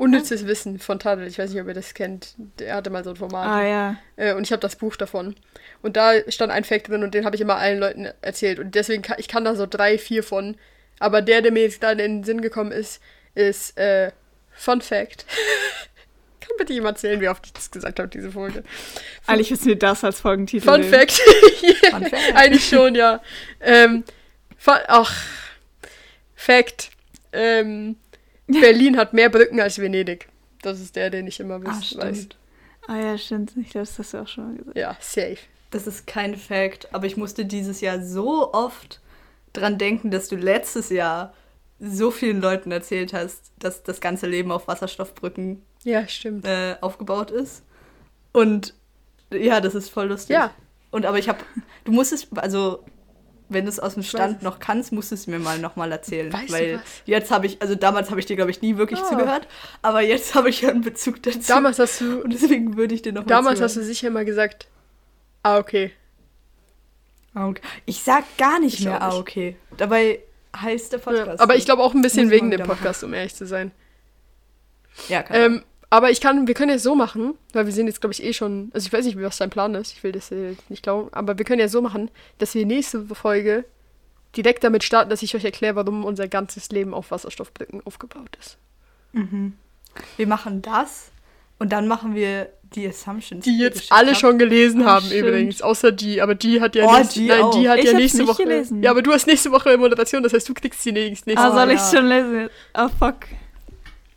[0.00, 1.26] unnützes Wissen von Tadel.
[1.26, 2.34] Ich weiß nicht, ob ihr das kennt.
[2.58, 3.46] Der hatte mal so ein Format.
[3.46, 3.96] Ah ja.
[4.16, 5.36] Äh, und ich habe das Buch davon.
[5.82, 8.58] Und da stand ein Fact drin und den habe ich immer allen Leuten erzählt.
[8.58, 10.56] Und deswegen kann ich kann da so drei, vier von.
[10.98, 13.00] Aber der, der mir jetzt gerade in den Sinn gekommen ist,
[13.34, 14.10] ist äh,
[14.52, 15.26] Fun Fact.
[16.40, 18.64] kann bitte jemand erzählen, wie oft ich das gesagt habe, diese Folge?
[19.26, 20.82] Eigentlich müssen wir das als Folgentitel Fun.
[20.82, 21.12] Fact.
[21.90, 22.24] Fun Fact.
[22.34, 23.20] Eigentlich schon, ja.
[23.60, 24.04] Ähm,
[24.56, 25.14] Fun, ach,
[26.34, 26.90] Fact.
[27.32, 27.96] Ähm,
[28.52, 30.28] Berlin hat mehr Brücken als Venedig.
[30.62, 32.16] Das ist der, den ich immer Ah, wiss, weiß.
[32.16, 32.36] stimmt.
[32.86, 33.52] Ah ja, stimmt.
[33.56, 34.76] Ich glaube, das hast du auch schon mal gesagt.
[34.76, 35.38] Ja, safe.
[35.70, 39.00] Das ist kein Fact, aber ich musste dieses Jahr so oft
[39.52, 41.32] dran denken, dass du letztes Jahr
[41.78, 46.44] so vielen Leuten erzählt hast, dass das ganze Leben auf Wasserstoffbrücken Ja, stimmt.
[46.44, 47.62] äh, aufgebaut ist.
[48.32, 48.74] Und
[49.32, 50.34] ja, das ist voll lustig.
[50.34, 50.52] Ja.
[50.90, 51.38] Und aber ich habe,
[51.84, 52.84] du musstest, also
[53.52, 56.32] wenn du es aus dem Stand noch kannst, musst du es mir mal nochmal erzählen.
[56.32, 56.82] Weißt du weil was?
[57.04, 59.04] jetzt habe ich, also damals habe ich dir, glaube ich, nie wirklich Ah.
[59.08, 59.46] zugehört,
[59.82, 61.40] aber jetzt habe ich ja einen Bezug dazu.
[61.48, 63.88] Damals hast du, und deswegen würde ich dir noch mal damals hast zuhören.
[63.88, 64.68] du sicher immer gesagt,
[65.42, 65.92] ah, okay.
[67.34, 67.62] Ah, okay.
[67.86, 69.56] Ich sag gar nicht Ich mehr, ah, okay.
[69.76, 70.20] Dabei
[70.56, 71.40] heißt der Ja, Podcast.
[71.40, 72.78] aber ich glaube auch ein bisschen wegen mal dem wieder machen.
[72.78, 73.70] Podcast, um ehrlich zu sein.
[75.08, 78.00] Ja, kann Ähm, aber ich kann, wir können ja so machen, weil wir sind jetzt,
[78.00, 80.30] glaube ich, eh schon, also ich weiß nicht, was dein Plan ist, ich will das
[80.30, 83.64] äh, nicht glauben, aber wir können ja so machen, dass wir nächste Folge
[84.36, 88.56] direkt damit starten, dass ich euch erkläre, warum unser ganzes Leben auf Wasserstoffbrücken aufgebaut ist.
[89.12, 89.54] Mhm.
[90.16, 91.10] Wir machen das
[91.58, 93.44] und dann machen wir die Assumptions.
[93.44, 94.20] Die jetzt alle habt.
[94.20, 95.26] schon gelesen Ah, haben stimmt.
[95.26, 97.50] übrigens, außer die, aber die hat ja Oh, nächste, die nein, auch.
[97.50, 98.44] die hat Ich ja nächste nicht Woche.
[98.44, 98.80] gelesen.
[98.84, 101.28] Ja, aber du hast nächste Woche Moderation, das heißt, du kriegst die nächste.
[101.28, 101.74] nächste Ah, Oh, soll ja.
[101.74, 102.48] ich schon lesen?
[102.74, 103.16] Oh, fuck.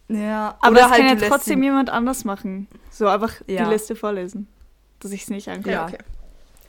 [0.10, 2.68] Ja, Aber oder das halt kann ja trotzdem jemand anders machen.
[2.92, 3.64] So einfach Ja.
[3.66, 4.48] die Liste vorlesen.
[5.00, 5.72] Dass ich es nicht angucke.
[5.72, 5.86] Ja.
[5.86, 5.98] okay.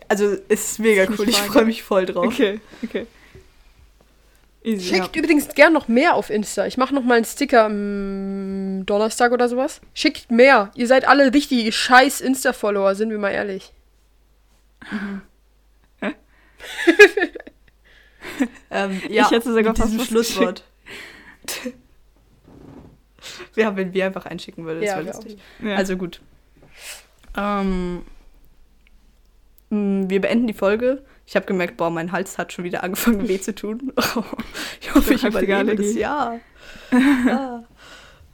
[0.09, 2.27] Also es ist mega cool, ich freue mich voll drauf.
[2.27, 3.07] Okay, okay.
[4.63, 4.95] Easy.
[4.95, 6.67] Schickt übrigens gern noch mehr auf Insta.
[6.67, 9.83] Ich mache noch mal einen Sticker am Donnerstag oder sowas.
[9.93, 10.71] Schickt mehr.
[10.75, 13.73] Ihr seid alle richtige scheiß Insta-Follower, sind wir mal ehrlich.
[18.71, 20.65] Ähm, ja, Ich hätte sogar fast Schlusswort.
[23.57, 25.39] ja, wenn wir einfach einschicken würden, das Ja, wäre lustig.
[25.63, 25.77] Ja.
[25.77, 26.21] Also gut.
[27.37, 28.03] Ähm,
[29.71, 31.05] mh, wir beenden die Folge.
[31.27, 33.93] Ich habe gemerkt, boah, mein Hals hat schon wieder angefangen weh zu tun.
[34.81, 35.95] ich hoffe, ich überlebe das.
[35.95, 36.39] Jahr.
[36.93, 37.65] ja.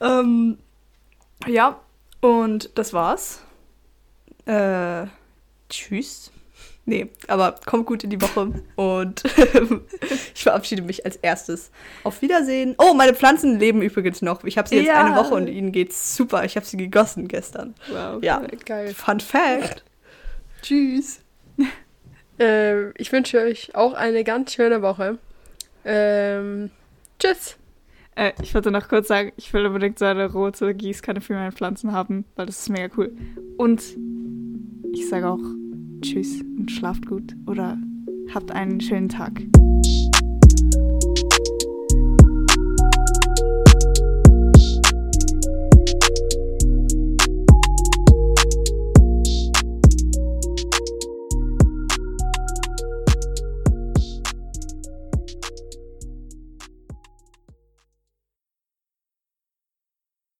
[0.01, 0.57] Ähm,
[1.47, 1.79] ja,
[2.19, 3.43] und das war's.
[4.45, 5.07] Äh,
[5.69, 6.31] tschüss.
[6.91, 9.23] Nee, aber kommt gut in die Woche und
[10.35, 11.71] ich verabschiede mich als erstes.
[12.03, 12.75] Auf Wiedersehen.
[12.77, 14.43] Oh, meine Pflanzen leben übrigens noch.
[14.43, 15.05] Ich habe sie jetzt Ja.
[15.05, 16.43] eine Woche und ihnen geht's super.
[16.43, 17.75] Ich habe sie gegossen gestern.
[17.89, 18.21] wow.
[18.21, 18.93] Ja, Geil.
[18.93, 19.85] Fun Fact.
[20.61, 21.21] Tschüss.
[22.39, 25.17] Äh, ich wünsche euch auch eine ganz schöne Woche.
[25.85, 26.71] Ähm,
[27.19, 27.55] tschüss.
[28.15, 31.53] Äh, ich wollte noch kurz sagen, ich will unbedingt so eine rote Gießkanne für meine
[31.53, 33.15] Pflanzen haben, weil das ist mega cool.
[33.55, 33.81] Und
[34.93, 35.39] ich sage auch
[36.01, 37.77] Tschüss und schlaft gut oder
[38.33, 39.41] habt einen schönen Tag.